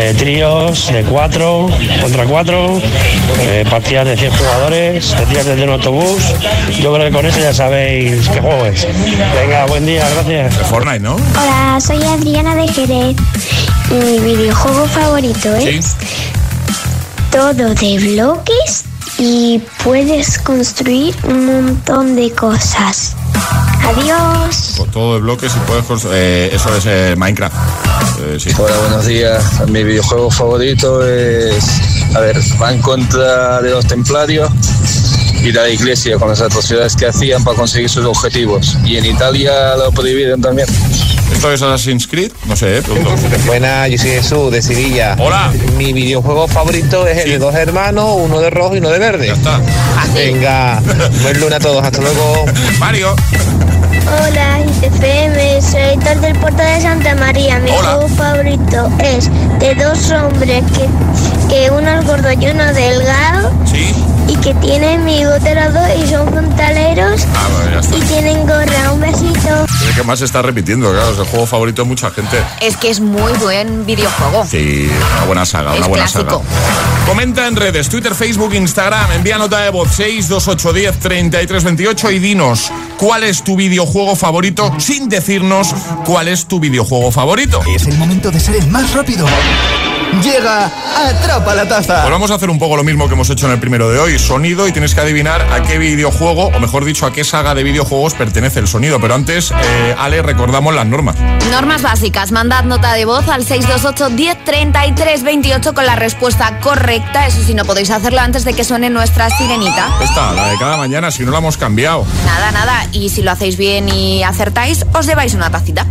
eh, 0.00 0.14
tríos 0.16 0.92
de 0.92 1.02
cuatro, 1.02 1.68
contra 2.00 2.24
cuatro, 2.24 2.80
eh, 3.40 3.64
partidas 3.68 4.06
de 4.06 4.16
100 4.16 4.32
jugadores, 4.32 5.06
partidas 5.12 5.46
desde 5.46 5.64
un 5.64 5.70
autobús. 5.70 6.22
Yo 6.80 6.92
creo 6.94 7.06
que 7.06 7.12
con 7.12 7.26
eso 7.26 7.40
ya 7.40 7.52
sabéis 7.52 8.28
qué 8.28 8.40
juego 8.40 8.66
es. 8.66 8.86
Venga, 9.34 9.66
buen 9.66 9.86
día, 9.86 10.08
gracias. 10.10 10.54
Fortnite, 10.68 11.00
¿no? 11.00 11.14
Hola, 11.14 11.78
soy 11.80 12.02
Adriana 12.02 12.54
de 12.54 12.68
Jerez. 12.68 13.16
Mi 13.90 14.18
videojuego 14.18 14.86
favorito 14.88 15.54
es 15.54 15.94
todo 17.30 17.52
de 17.74 17.98
bloques 18.14 18.84
y 19.18 19.60
puedes 19.82 20.38
construir 20.38 21.14
un 21.24 21.46
montón 21.46 22.16
de 22.16 22.30
cosas. 22.32 23.12
Adiós. 23.84 24.74
Con 24.78 24.90
todo 24.90 25.14
de 25.14 25.20
bloques 25.20 25.52
y 25.54 25.58
puedes 25.66 25.84
constru- 25.84 26.10
eh, 26.12 26.50
eso 26.52 26.74
es 26.76 26.84
eh, 26.86 27.14
Minecraft. 27.16 27.54
Eh, 28.20 28.38
sí. 28.40 28.50
Hola, 28.58 28.74
buenos 28.78 29.06
días. 29.06 29.42
Mi 29.68 29.84
videojuego 29.84 30.30
favorito 30.30 31.06
es. 31.06 31.64
A 32.14 32.20
ver, 32.20 32.38
va 32.62 32.72
en 32.72 32.80
contra 32.80 33.60
de 33.60 33.70
los 33.70 33.86
templarios 33.86 34.48
y 35.42 35.52
la 35.52 35.68
iglesia 35.68 36.16
con 36.16 36.28
las 36.28 36.40
atrocidades 36.40 36.96
que 36.96 37.06
hacían 37.06 37.44
para 37.44 37.56
conseguir 37.56 37.90
sus 37.90 38.04
objetivos. 38.06 38.76
Y 38.84 38.96
en 38.96 39.04
Italia 39.06 39.76
lo 39.76 39.92
prohibieron 39.92 40.40
también. 40.40 40.68
¿Esto 41.32 41.52
es 41.52 41.62
Assassin's 41.62 42.06
Creed? 42.06 42.32
No 42.46 42.56
sé, 42.56 42.78
eh. 42.78 42.82
Buenas, 43.46 43.90
yo 43.90 43.98
soy 43.98 44.10
Jesús 44.10 44.52
de 44.52 44.62
Sevilla. 44.62 45.16
Hola. 45.18 45.52
Mi 45.76 45.92
videojuego 45.92 46.48
favorito 46.48 47.06
es 47.06 47.18
el 47.24 47.30
de 47.30 47.38
dos 47.38 47.54
hermanos, 47.54 48.16
uno 48.18 48.40
de 48.40 48.50
rojo 48.50 48.74
y 48.74 48.78
uno 48.78 48.90
de 48.90 48.98
verde. 48.98 49.26
Ya 49.26 49.34
está. 49.34 49.60
Venga, 50.14 50.80
buen 51.22 51.40
luna 51.40 51.56
a 51.56 51.60
todos, 51.60 51.82
hasta 51.84 52.00
luego. 52.00 52.46
Mario. 52.78 53.14
Hola, 54.06 54.60
ITFM, 54.60 55.62
soy 55.62 55.80
Héctor 55.80 56.20
del 56.20 56.38
Puerto 56.38 56.62
de 56.62 56.80
Santa 56.80 57.14
María. 57.14 57.58
Mi 57.60 57.70
juego 57.70 58.06
favorito 58.08 58.90
es 58.98 59.30
de 59.60 59.74
dos 59.74 60.10
hombres 60.10 60.62
que, 60.72 60.86
que 61.48 61.70
uno 61.70 62.00
es 62.00 62.06
gordo 62.06 62.30
y 62.32 62.46
uno 62.46 62.72
delgado. 62.74 63.50
Y 63.72 64.13
que 64.44 64.52
tienen 64.56 65.04
bigote 65.06 65.54
los 65.54 65.72
dos 65.72 65.88
y 65.98 66.06
son 66.06 66.28
frontaleros 66.28 67.22
Ah, 67.34 67.48
bueno, 67.62 67.80
y 67.96 68.00
tienen 68.02 68.46
gorra. 68.46 68.92
Un 68.92 69.00
besito. 69.00 69.64
Es 69.64 69.88
el 69.88 69.94
que 69.94 70.02
más 70.04 70.18
se 70.18 70.26
está 70.26 70.42
repitiendo, 70.42 70.90
claro. 70.92 71.12
Es 71.12 71.18
el 71.18 71.24
juego 71.24 71.46
favorito 71.46 71.82
de 71.82 71.88
mucha 71.88 72.10
gente. 72.10 72.36
Es 72.60 72.76
que 72.76 72.90
es 72.90 73.00
muy 73.00 73.32
buen 73.34 73.86
videojuego. 73.86 74.44
Sí, 74.48 74.90
una 75.16 75.24
buena 75.24 75.46
saga, 75.46 75.72
Es 75.72 75.78
una 75.78 75.86
buena 75.88 76.04
clásico. 76.06 76.42
saga. 76.46 77.06
Comenta 77.06 77.46
en 77.46 77.56
redes, 77.56 77.88
Twitter, 77.88 78.14
Facebook, 78.14 78.54
Instagram, 78.54 79.12
envía 79.12 79.38
nota 79.38 79.60
de 79.60 79.70
voz 79.70 79.88
62810 79.94 80.98
3328 81.00 82.10
y 82.12 82.18
dinos 82.18 82.70
cuál 82.98 83.24
es 83.24 83.42
tu 83.44 83.56
videojuego 83.56 84.14
favorito 84.16 84.72
sin 84.78 85.08
decirnos 85.08 85.74
cuál 86.04 86.28
es 86.28 86.46
tu 86.46 86.60
videojuego 86.60 87.10
favorito. 87.10 87.60
Es 87.74 87.86
el 87.86 87.96
momento 87.98 88.30
de 88.30 88.40
ser 88.40 88.56
el 88.56 88.66
más 88.70 88.92
rápido. 88.92 89.26
Llega 90.22 90.70
Atrapa 90.96 91.54
la 91.54 91.68
Taza. 91.68 92.02
Pues 92.02 92.10
vamos 92.10 92.30
a 92.30 92.34
hacer 92.34 92.48
un 92.48 92.58
poco 92.58 92.76
lo 92.76 92.84
mismo 92.84 93.08
que 93.08 93.14
hemos 93.14 93.28
hecho 93.30 93.46
en 93.46 93.52
el 93.52 93.60
primero 93.60 93.90
de 93.90 93.98
hoy, 93.98 94.18
sonido, 94.18 94.66
y 94.68 94.72
tienes 94.72 94.94
que 94.94 95.00
adivinar 95.00 95.42
a 95.52 95.62
qué 95.62 95.78
videojuego, 95.78 96.46
o 96.46 96.60
mejor 96.60 96.84
dicho, 96.84 97.04
a 97.06 97.12
qué 97.12 97.24
saga 97.24 97.54
de 97.54 97.62
videojuegos 97.62 98.14
pertenece 98.14 98.60
el 98.60 98.68
sonido. 98.68 99.00
Pero 99.00 99.14
antes, 99.14 99.50
eh, 99.50 99.94
Ale, 99.98 100.22
recordamos 100.22 100.74
las 100.74 100.86
normas. 100.86 101.16
Normas 101.50 101.82
básicas. 101.82 102.32
Mandad 102.32 102.64
nota 102.64 102.94
de 102.94 103.04
voz 103.04 103.28
al 103.28 103.44
628 103.44 104.10
1033 104.10 105.22
28 105.22 105.74
con 105.74 105.84
la 105.84 105.96
respuesta 105.96 106.58
correcta. 106.60 107.26
Eso 107.26 107.42
sí, 107.42 107.54
no 107.54 107.64
podéis 107.64 107.90
hacerlo 107.90 108.20
antes 108.20 108.44
de 108.44 108.54
que 108.54 108.64
suene 108.64 108.90
nuestra 108.90 109.28
sirenita. 109.30 109.90
Esta, 110.02 110.32
la 110.32 110.48
de 110.48 110.58
cada 110.58 110.76
mañana, 110.76 111.10
si 111.10 111.24
no 111.24 111.32
la 111.32 111.38
hemos 111.38 111.56
cambiado. 111.56 112.06
Nada, 112.24 112.52
nada. 112.52 112.86
Y 112.92 113.08
si 113.10 113.22
lo 113.22 113.32
hacéis 113.32 113.56
bien 113.56 113.88
y 113.88 114.22
acertáis, 114.22 114.86
os 114.94 115.06
lleváis 115.06 115.34
una 115.34 115.50
tacita. 115.50 115.86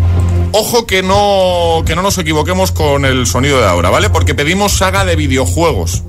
Ojo 0.55 0.85
que 0.85 1.01
no, 1.01 1.83
que 1.83 1.95
no 1.95 2.03
nos 2.03 2.15
equivoquemos 2.19 2.71
con 2.71 3.05
el 3.05 3.25
sonido 3.25 3.59
de 3.59 3.65
ahora, 3.67 3.89
¿vale? 3.89 4.11
Porque 4.11 4.35
pedimos 4.35 4.73
saga 4.73 5.03
de 5.03 5.15
videojuegos. 5.15 6.03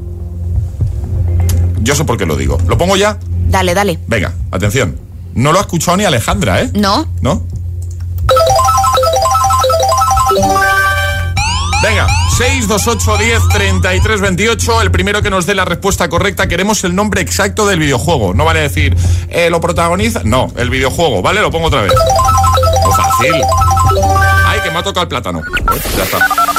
Yo 1.80 1.94
sé 1.94 2.04
por 2.04 2.18
qué 2.18 2.26
lo 2.26 2.36
digo. 2.36 2.58
¿Lo 2.66 2.76
pongo 2.76 2.96
ya? 2.96 3.18
Dale, 3.48 3.72
dale. 3.72 3.98
Venga, 4.06 4.34
atención. 4.50 4.98
No 5.32 5.52
lo 5.52 5.58
ha 5.58 5.62
escuchado 5.62 5.96
ni 5.96 6.04
Alejandra, 6.04 6.60
¿eh? 6.60 6.70
¿No? 6.74 7.06
¿No? 7.22 7.42
Venga, 11.82 12.06
628 12.36 13.16
10 13.16 13.48
33 13.50 14.20
28. 14.20 14.82
El 14.82 14.90
primero 14.90 15.22
que 15.22 15.30
nos 15.30 15.46
dé 15.46 15.54
la 15.54 15.64
respuesta 15.64 16.08
correcta, 16.10 16.48
queremos 16.48 16.84
el 16.84 16.94
nombre 16.94 17.22
exacto 17.22 17.66
del 17.66 17.78
videojuego. 17.78 18.34
No 18.34 18.44
vale 18.44 18.60
decir, 18.60 18.94
eh, 19.30 19.48
lo 19.48 19.60
protagoniza. 19.62 20.20
No, 20.24 20.52
el 20.56 20.68
videojuego, 20.68 21.22
¿vale? 21.22 21.40
Lo 21.40 21.50
pongo 21.50 21.68
otra 21.68 21.80
vez. 21.82 21.92
Fácil. 23.18 23.34
Ay, 24.46 24.60
que 24.62 24.70
me 24.70 24.78
ha 24.78 24.82
tocado 24.82 25.02
el 25.02 25.08
plátano. 25.08 25.40
Eh, 25.40 25.80
Ya 25.96 26.04
está. 26.04 26.18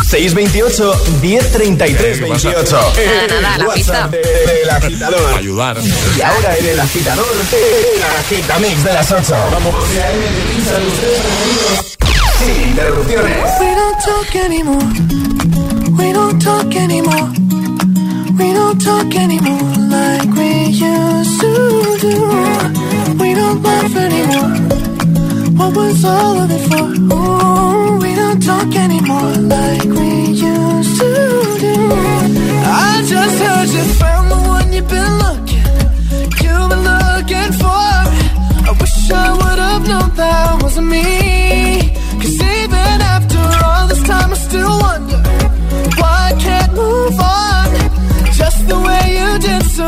628 0.10 0.94
1033 1.22 2.20
¿Qué 2.20 2.26
pasa? 2.28 2.50
28. 2.50 2.94
Nada, 3.06 3.42
nada, 3.42 3.58
la 3.58 3.74
pista. 3.74 3.92
WhatsApp 3.94 4.12
de- 4.12 4.56
del 4.62 4.70
agitador. 4.70 5.34
Ayudar. 5.38 5.78
Y 6.18 6.22
ahora 6.22 6.58
en 6.58 6.66
el 6.68 6.80
agitador, 6.80 7.26
el 7.52 8.04
agitamix 8.20 8.84
de 8.84 8.94
las 8.94 9.12
8. 9.12 9.36
Vamos. 9.52 9.76
Sin 12.40 12.70
interrupciones. 12.70 13.38
We 13.60 13.76
don't 13.76 14.00
talk 14.06 14.36
anymore. 14.36 14.86
We 15.98 16.14
don't 16.14 16.44
talk 16.44 16.76
anymore. 16.76 17.30
We 18.38 18.54
don't 18.54 18.84
talk 18.84 19.16
anymore 19.16 19.78
like 19.90 20.30
we 20.38 20.68
used 20.70 21.40
to 21.42 21.98
do. 22.02 23.16
We 23.18 23.34
don't 23.34 23.64
laugh 23.64 23.96
anymore. 23.96 24.95
What 25.58 25.74
was 25.74 26.04
all 26.04 26.38
of 26.44 26.52
it 26.52 26.64
for? 26.70 26.86
Ooh, 27.16 27.98
we 28.04 28.14
don't 28.14 28.42
talk 28.44 28.76
anymore 28.76 29.36
like 29.56 29.86
we 29.86 30.10
used 30.32 31.00
to 31.00 31.12
do. 31.64 31.76
I 32.68 33.02
just 33.08 33.38
heard 33.42 33.70
you 33.70 33.84
found 34.02 34.32
the 34.32 34.36
one 34.36 34.74
you've 34.74 34.90
been 34.90 35.14
looking. 35.24 35.64
You've 36.44 36.70
been 36.72 36.84
looking 36.84 37.52
for. 37.62 37.88
I 38.68 38.76
wish 38.82 39.12
I 39.12 39.32
would 39.40 39.60
have 39.68 39.88
known 39.88 40.14
that 40.16 40.62
wasn't 40.62 40.88
me. 40.88 41.96
Cause 42.22 42.36
even 42.36 42.98
after 43.16 43.40
all 43.66 43.88
this 43.88 44.04
time, 44.04 44.32
I 44.32 44.38
still 44.50 44.78
wonder 44.88 45.22
why 46.02 46.32
I 46.32 46.36
can't 46.38 46.74
move 46.74 47.18
on 47.18 47.68
just 48.34 48.68
the 48.68 48.78
way 48.78 49.04
you 49.20 49.40
did 49.40 49.64
so 49.64 49.88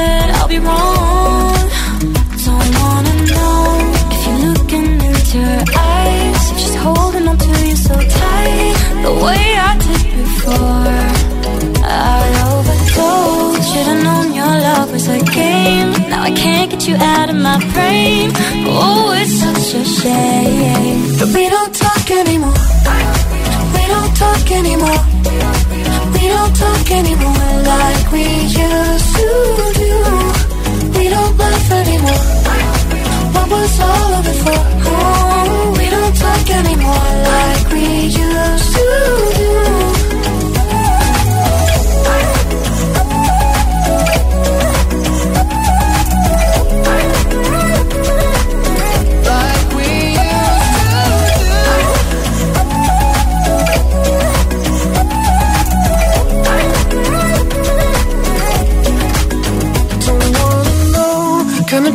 afraid 0.00 0.30
I'll 0.36 0.48
be 0.48 0.58
wrong. 0.58 1.68
Don't 2.46 2.70
wanna 2.82 3.14
know 3.32 3.58
if 4.14 4.20
you're 4.26 4.42
looking 4.50 4.88
into 5.08 5.38
her 5.50 5.64
eyes. 5.76 6.42
If 6.52 6.58
she's 6.62 6.76
holding 6.76 7.28
on 7.28 7.36
to 7.38 7.50
you 7.66 7.76
so 7.76 7.94
tight, 7.94 8.74
the 9.06 9.14
way 9.24 9.44
I 9.68 9.72
did 9.86 10.02
before. 10.22 10.96
I 11.84 12.24
overdosed. 12.50 13.68
Should've 13.70 14.02
known 14.06 14.26
your 14.40 14.54
love 14.68 14.92
was 14.92 15.08
a 15.08 15.20
game. 15.40 15.90
Now 16.10 16.22
I 16.22 16.32
can't 16.32 16.70
get 16.70 16.82
you 16.88 16.96
out 16.96 17.28
of 17.30 17.36
my 17.36 17.58
brain. 17.74 18.26
Oh, 18.66 19.14
it's 19.20 19.34
such 19.44 19.68
a 19.82 19.84
shame 20.00 21.00
that 21.18 21.30
we 21.36 21.44
don't 21.54 21.74
talk 21.84 22.06
anymore. 22.22 22.60
We 23.76 23.82
don't 23.94 24.14
talk 24.22 24.46
anymore. 24.60 25.02
We 26.14 26.22
don't 26.34 26.54
talk 26.64 26.90
anymore 26.90 27.40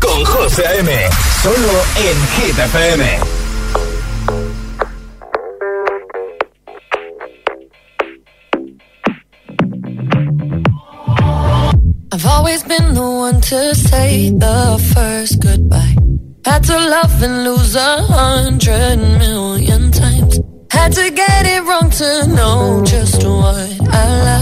con 0.00 0.24
José 0.24 0.64
M. 0.78 0.90
Solo 1.42 1.84
en 1.96 2.16
Hit 2.34 2.58
FM. 2.58 3.04
I've 12.10 12.26
always 12.26 12.62
been 12.62 12.94
the 12.94 13.02
one 13.02 13.40
to 13.42 13.74
say 13.74 14.30
the 14.30 14.80
first 14.94 15.40
goodbye. 15.42 15.94
Had 16.46 16.64
to 16.64 16.72
love 16.78 17.22
and 17.22 17.44
lose 17.44 17.76
a 17.76 18.02
hundred 18.02 18.96
million 18.96 19.92
times. 19.92 20.40
Had 20.70 20.92
to 20.92 21.10
get 21.10 21.44
it 21.44 21.62
wrong 21.64 21.90
to 21.90 22.26
know 22.28 22.82
just 22.82 23.22
what 23.24 23.90
I 23.92 24.22
like. 24.24 24.41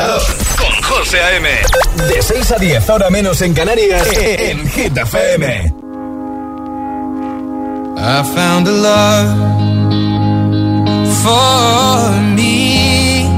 agitador 0.00 0.22
con 0.58 0.82
José 0.82 1.20
A.M. 1.20 1.48
De 2.08 2.22
6 2.22 2.52
a 2.52 2.56
10, 2.56 2.90
ahora 2.90 3.10
menos 3.10 3.40
en 3.42 3.54
Canarias, 3.54 4.06
en 4.20 4.68
Hit 4.68 4.96
FM. 4.96 5.74
I 8.02 8.22
found 8.34 8.66
a 8.66 8.72
love 8.72 9.28
for 11.22 12.20
me. 12.34 13.28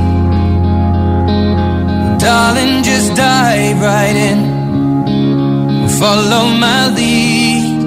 Darling, 2.19 2.85
just 2.85 3.15
dive 3.17 3.81
right 3.81 4.17
in. 4.17 5.89
Follow 5.99 6.47
my 6.47 6.89
lead. 6.95 7.83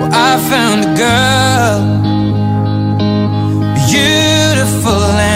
Well, 0.00 0.10
I 0.12 0.38
found 0.48 0.84
a 0.84 0.94
girl. 0.96 1.96
Beautiful 3.86 5.02
and 5.20 5.35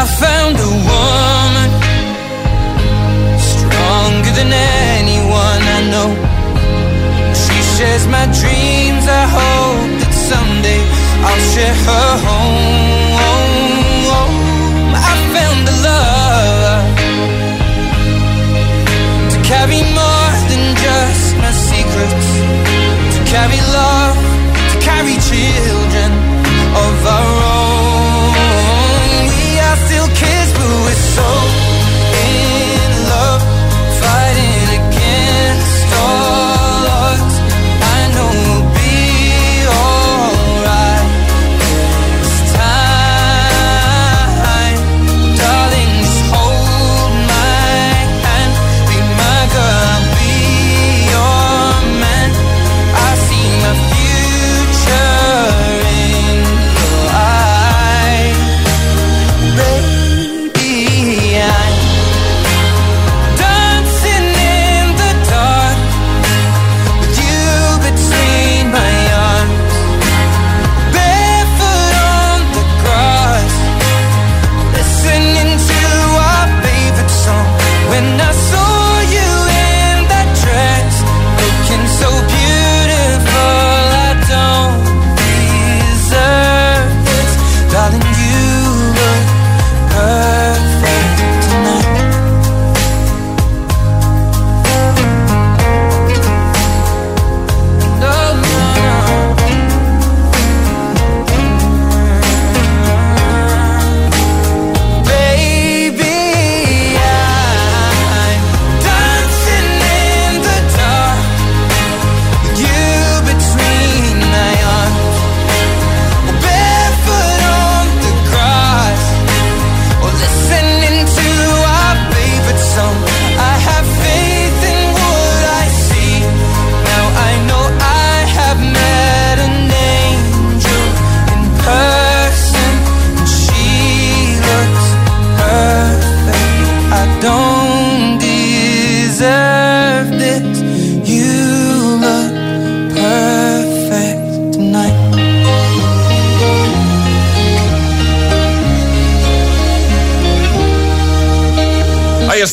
I 0.00 0.04
found 0.04 0.54
a 0.54 0.70
woman 0.90 1.70
stronger 3.52 4.32
than 4.38 4.50
anyone 4.94 5.62
I 5.76 5.80
know. 5.92 6.10
She 7.34 7.56
shares 7.74 8.06
my 8.06 8.24
dreams. 8.40 9.04
I 9.22 9.24
hope 9.38 9.90
that 10.00 10.14
someday 10.30 10.82
I'll 11.26 11.42
share 11.52 11.76
her 11.88 12.10
home. 12.28 12.78
I 14.94 15.12
found 15.34 15.62
a 15.66 15.76
love 15.88 16.86
to 19.32 19.38
carry 19.50 19.82
more 19.98 20.32
than 20.50 20.64
just 20.78 21.26
my 21.42 21.50
secrets, 21.70 22.28
to 23.14 23.20
carry 23.34 23.60
love, 23.74 23.97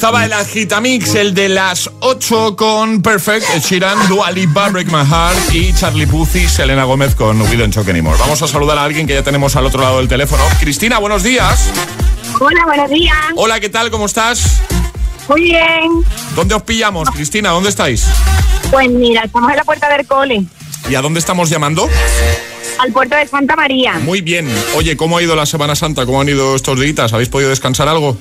estaba 0.06 0.24
el 0.24 0.34
Agitamix, 0.34 1.16
el 1.16 1.34
de 1.34 1.50
las 1.50 1.90
8 2.02 2.56
con 2.56 3.02
Perfect, 3.02 3.44
Ed 3.56 3.62
Sheeran, 3.64 4.08
Dua 4.08 4.30
Lipa, 4.30 4.70
Break 4.70 4.86
My 4.92 5.04
Heart 5.04 5.52
y 5.52 5.74
Charlie 5.74 6.06
Puth 6.06 6.36
y 6.36 6.48
Selena 6.48 6.84
Gómez 6.84 7.16
con 7.16 7.42
We 7.42 7.58
Don't 7.58 7.74
Talk 7.74 7.90
Anymore. 7.90 8.16
Vamos 8.20 8.40
a 8.40 8.48
saludar 8.48 8.78
a 8.78 8.84
alguien 8.84 9.08
que 9.08 9.16
ya 9.16 9.24
tenemos 9.24 9.56
al 9.56 9.66
otro 9.66 9.82
lado 9.82 9.98
del 9.98 10.08
teléfono. 10.08 10.44
Cristina, 10.60 11.00
buenos 11.00 11.24
días. 11.24 11.72
Hola, 12.40 12.66
buenos 12.68 12.92
días. 12.92 13.18
Hola, 13.36 13.60
¿qué 13.60 13.70
tal? 13.70 13.90
¿Cómo 13.90 14.06
estás? 14.06 14.62
Muy 15.28 15.42
bien. 15.42 15.90
¿Dónde 16.36 16.54
os 16.54 16.62
pillamos, 16.62 17.10
Cristina? 17.10 17.50
¿Dónde 17.50 17.70
estáis? 17.70 18.06
Pues 18.70 18.88
mira, 18.92 19.24
estamos 19.24 19.50
en 19.50 19.58
la 19.58 19.64
puerta 19.64 19.90
del 19.90 20.06
cole, 20.06 20.46
¿Y 20.88 20.94
a 20.94 21.02
dónde 21.02 21.20
estamos 21.20 21.50
llamando? 21.50 21.90
al 22.78 22.92
puerto 22.92 23.16
de 23.16 23.28
Santa 23.28 23.56
María. 23.56 23.94
Muy 23.94 24.22
bien. 24.22 24.48
Oye, 24.76 24.96
¿cómo 24.98 25.18
ha 25.18 25.24
ido 25.24 25.36
la 25.36 25.48
Semana 25.48 25.76
Santa? 25.76 26.06
¿Cómo 26.06 26.22
han 26.22 26.30
ido 26.30 26.56
estos 26.56 26.80
días? 26.80 27.12
¿Habéis 27.12 27.30
podido 27.30 27.50
descansar 27.50 27.88
algo? 27.88 28.18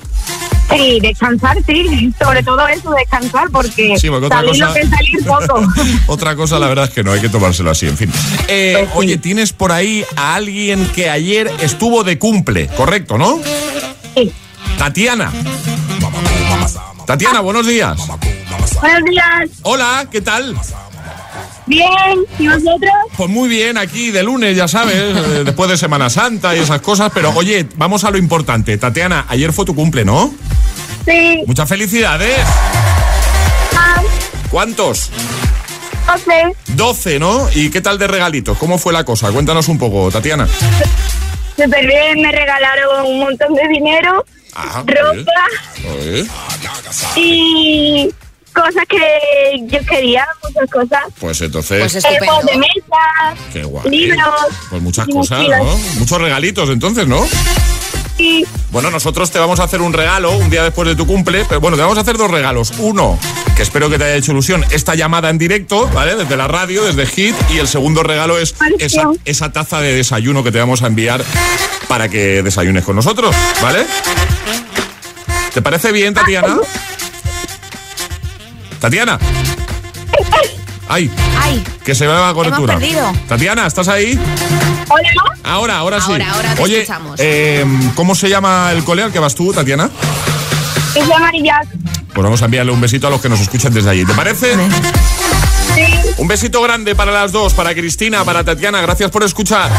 Sí, 0.75 0.99
descansar, 1.01 1.57
sí. 1.65 2.13
Sobre 2.21 2.43
todo 2.43 2.67
eso, 2.67 2.91
descansar, 2.91 3.49
porque, 3.51 3.95
Sí, 3.97 4.09
porque 4.09 4.25
otra 4.27 4.37
salir 4.39 4.51
cosa- 4.51 4.65
lo 4.67 4.73
que 4.73 4.87
salir 4.87 5.25
poco. 5.25 5.61
Otra 6.07 6.35
cosa, 6.35 6.59
la 6.59 6.67
verdad 6.67 6.85
es 6.85 6.91
que 6.91 7.03
no, 7.03 7.11
hay 7.11 7.21
que 7.21 7.29
tomárselo 7.29 7.71
así, 7.71 7.87
en 7.87 7.97
fin. 7.97 8.11
Eh, 8.47 8.87
oye, 8.95 9.17
tienes 9.17 9.53
por 9.53 9.71
ahí 9.71 10.03
a 10.15 10.35
alguien 10.35 10.85
que 10.95 11.09
ayer 11.09 11.51
estuvo 11.61 12.03
de 12.03 12.19
cumple, 12.19 12.67
correcto, 12.67 13.17
¿no? 13.17 13.39
Sí. 14.15 14.31
Tatiana. 14.77 15.31
Tatiana, 17.05 17.39
buenos 17.41 17.65
días. 17.67 17.97
Buenos 18.81 19.09
días. 19.09 19.49
Hola, 19.63 20.07
¿qué 20.11 20.21
tal? 20.21 20.55
Bien, 21.65 22.19
¿y 22.37 22.47
vosotros? 22.47 22.93
Pues 23.17 23.29
muy 23.29 23.49
bien, 23.49 23.77
aquí 23.77 24.11
de 24.11 24.23
lunes, 24.23 24.55
ya 24.55 24.67
sabes, 24.67 24.95
eh, 24.97 25.43
después 25.45 25.69
de 25.69 25.77
Semana 25.77 26.09
Santa 26.09 26.55
y 26.55 26.59
esas 26.59 26.81
cosas, 26.81 27.11
pero 27.13 27.31
oye, 27.35 27.67
vamos 27.75 28.03
a 28.03 28.11
lo 28.11 28.17
importante. 28.17 28.77
Tatiana, 28.77 29.25
ayer 29.29 29.51
fue 29.51 29.65
tu 29.65 29.73
cumple, 29.75 30.05
¿no? 30.05 30.33
Sí. 31.05 31.41
Muchas 31.45 31.67
felicidades. 31.67 32.39
Ah, 33.75 34.01
¿Cuántos? 34.49 35.09
12. 36.07 36.31
12, 36.75 37.19
¿no? 37.19 37.47
¿Y 37.53 37.69
qué 37.71 37.81
tal 37.81 37.97
de 37.97 38.07
regalitos? 38.07 38.57
¿Cómo 38.57 38.77
fue 38.77 38.93
la 38.93 39.03
cosa? 39.03 39.31
Cuéntanos 39.31 39.67
un 39.67 39.77
poco, 39.77 40.11
Tatiana. 40.11 40.47
Súper 41.55 41.87
bien, 41.87 42.21
me 42.21 42.31
regalaron 42.31 43.05
un 43.07 43.19
montón 43.19 43.53
de 43.55 43.67
dinero, 43.69 44.25
Ajá, 44.53 44.83
ropa 44.85 45.31
y 47.15 48.09
cosas 48.55 48.83
que 48.89 48.97
yo 49.67 49.79
quería, 49.87 50.25
muchas 50.43 50.69
cosas. 50.71 51.03
Pues 51.19 51.41
entonces, 51.41 51.79
Pues 51.91 52.03
Eh, 52.03 52.17
juegos 52.19 52.45
de 52.45 52.57
mesa, 52.57 53.35
qué 53.53 53.63
guay. 53.63 53.89
libros. 53.89 54.33
Pues 54.69 54.81
muchas 54.81 55.07
cosas. 55.07 55.47
¿no? 55.47 55.77
Muchos 55.99 56.19
regalitos 56.21 56.69
entonces, 56.69 57.05
¿no? 57.07 57.23
Sí. 58.17 58.45
Bueno, 58.71 58.89
nosotros 58.91 59.29
te 59.29 59.39
vamos 59.39 59.59
a 59.59 59.63
hacer 59.65 59.81
un 59.81 59.91
regalo 59.91 60.31
un 60.31 60.49
día 60.49 60.63
después 60.63 60.87
de 60.87 60.95
tu 60.95 61.05
cumple, 61.05 61.43
pero 61.49 61.59
bueno, 61.59 61.75
te 61.75 61.83
vamos 61.83 61.97
a 61.97 62.01
hacer 62.01 62.17
dos 62.17 62.31
regalos. 62.31 62.71
Uno, 62.77 63.19
que 63.57 63.61
espero 63.61 63.89
que 63.89 63.97
te 63.97 64.05
haya 64.05 64.15
hecho 64.15 64.31
ilusión, 64.31 64.65
esta 64.71 64.95
llamada 64.95 65.29
en 65.29 65.37
directo, 65.37 65.87
¿vale? 65.89 66.15
Desde 66.15 66.37
la 66.37 66.47
radio, 66.47 66.85
desde 66.85 67.05
Hit. 67.07 67.35
Y 67.53 67.57
el 67.57 67.67
segundo 67.67 68.03
regalo 68.03 68.37
es 68.37 68.55
esa, 68.79 69.09
esa 69.25 69.51
taza 69.51 69.81
de 69.81 69.93
desayuno 69.93 70.45
que 70.45 70.53
te 70.53 70.59
vamos 70.59 70.81
a 70.81 70.87
enviar 70.87 71.25
para 71.89 72.07
que 72.07 72.41
desayunes 72.41 72.85
con 72.85 72.95
nosotros, 72.95 73.35
¿vale? 73.61 73.85
¿Te 75.53 75.61
parece 75.61 75.91
bien, 75.91 76.13
Tatiana? 76.13 76.57
Tatiana. 78.85 79.17
Ay, 80.87 81.09
Ay, 81.41 81.63
que 81.83 81.95
se 81.95 82.05
me 82.05 82.13
va 82.13 82.27
la 82.27 82.33
cobertura. 82.35 82.73
Hemos 82.75 82.85
perdido. 82.85 83.11
Tatiana, 83.27 83.65
¿estás 83.65 83.87
ahí? 83.87 84.13
Hola. 84.87 85.09
Ahora, 85.43 85.77
ahora 85.79 85.99
sí. 85.99 86.11
Ahora, 86.11 86.31
ahora 86.31 86.53
te 86.53 86.61
Oye, 86.61 86.81
escuchamos. 86.81 87.15
eh, 87.17 87.65
¿cómo 87.95 88.13
se 88.13 88.29
llama 88.29 88.71
el 88.73 88.83
cole 88.83 89.01
al 89.01 89.11
que 89.11 89.17
vas 89.17 89.33
tú, 89.33 89.51
Tatiana? 89.51 89.89
Se 90.93 90.99
llama 90.99 91.31
Jack. 91.43 91.67
Pues 92.13 92.23
vamos 92.23 92.39
a 92.43 92.45
enviarle 92.45 92.71
un 92.73 92.79
besito 92.79 93.07
a 93.07 93.09
los 93.09 93.19
que 93.19 93.27
nos 93.27 93.39
escuchan 93.39 93.73
desde 93.73 93.89
allí. 93.89 94.05
¿Te 94.05 94.13
parece? 94.13 94.55
Sí. 95.73 95.85
Un 96.17 96.27
besito 96.27 96.61
grande 96.61 96.93
para 96.93 97.11
las 97.11 97.31
dos, 97.31 97.55
para 97.55 97.73
Cristina, 97.73 98.23
para 98.23 98.43
Tatiana. 98.43 98.81
Gracias 98.81 99.09
por 99.09 99.23
escuchar. 99.23 99.71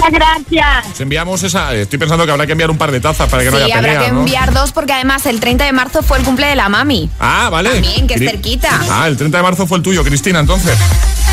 Muchas 0.00 0.12
gracias. 0.12 0.86
Os 0.92 1.00
enviamos 1.00 1.42
esa. 1.42 1.74
Estoy 1.74 1.98
pensando 1.98 2.24
que 2.24 2.32
habrá 2.32 2.46
que 2.46 2.52
enviar 2.52 2.70
un 2.70 2.78
par 2.78 2.90
de 2.90 3.00
tazas 3.00 3.28
para 3.28 3.42
que 3.42 3.50
no 3.50 3.56
haya 3.58 3.66
habrá 3.76 3.80
pelea, 3.80 4.04
que 4.06 4.12
¿no? 4.12 4.20
enviar 4.20 4.52
dos 4.52 4.72
porque 4.72 4.92
además 4.92 5.26
el 5.26 5.40
30 5.40 5.64
de 5.64 5.72
marzo 5.72 6.02
fue 6.02 6.18
el 6.18 6.24
cumple 6.24 6.46
de 6.46 6.56
la 6.56 6.68
mami. 6.68 7.10
Ah, 7.20 7.48
vale. 7.50 7.70
También, 7.70 8.06
que 8.06 8.14
es 8.14 8.20
cerquita. 8.20 8.80
Ah, 8.90 9.06
el 9.08 9.16
30 9.16 9.36
de 9.36 9.42
marzo 9.42 9.66
fue 9.66 9.76
el 9.78 9.82
tuyo, 9.82 10.02
Cristina, 10.02 10.40
entonces. 10.40 10.76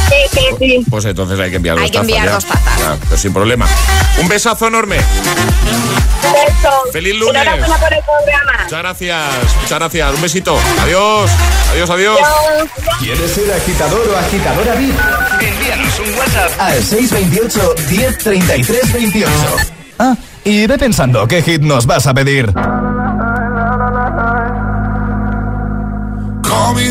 Sí, 0.09 0.15
sí, 0.31 0.41
sí. 0.59 0.85
Pues 0.89 1.05
entonces 1.05 1.39
hay 1.39 1.49
que 1.49 1.57
enviar 1.57 1.77
Hay 1.77 1.83
dos 1.83 1.91
que 1.91 1.97
tazas. 1.97 2.07
enviar 2.09 2.25
ya. 2.25 2.33
dos 2.33 2.45
tazas. 2.45 2.79
Ya, 2.79 2.95
pues 3.09 3.21
sin 3.21 3.33
problema. 3.33 3.67
Un 4.21 4.27
besazo 4.27 4.67
enorme. 4.67 4.97
Beso. 4.97 6.69
Feliz 6.91 7.15
lunes. 7.15 7.41
Enhorabuena 7.41 7.77
por 7.77 7.93
el 7.93 7.99
programa. 8.03 8.63
Muchas 8.63 8.79
gracias, 8.79 9.23
muchas 9.61 9.79
gracias. 9.79 10.13
Un 10.15 10.21
besito. 10.21 10.59
Adiós. 10.81 11.31
Adiós, 11.71 11.89
adiós. 11.89 12.19
¿Quieres 12.99 13.31
ser 13.31 13.51
agitador 13.53 14.07
o 14.09 14.17
agitadora 14.17 14.75
VIP? 14.75 14.95
Envíanos 15.41 15.99
un 15.99 16.17
WhatsApp 16.17 16.51
Al 16.59 16.83
628 16.83 17.75
1033 17.89 18.93
28. 18.93 19.31
Ah, 19.99 20.15
y 20.43 20.67
ve 20.67 20.77
pensando 20.77 21.27
qué 21.27 21.41
hit 21.41 21.61
nos 21.61 21.85
vas 21.85 22.07
a 22.07 22.13
pedir. 22.13 22.51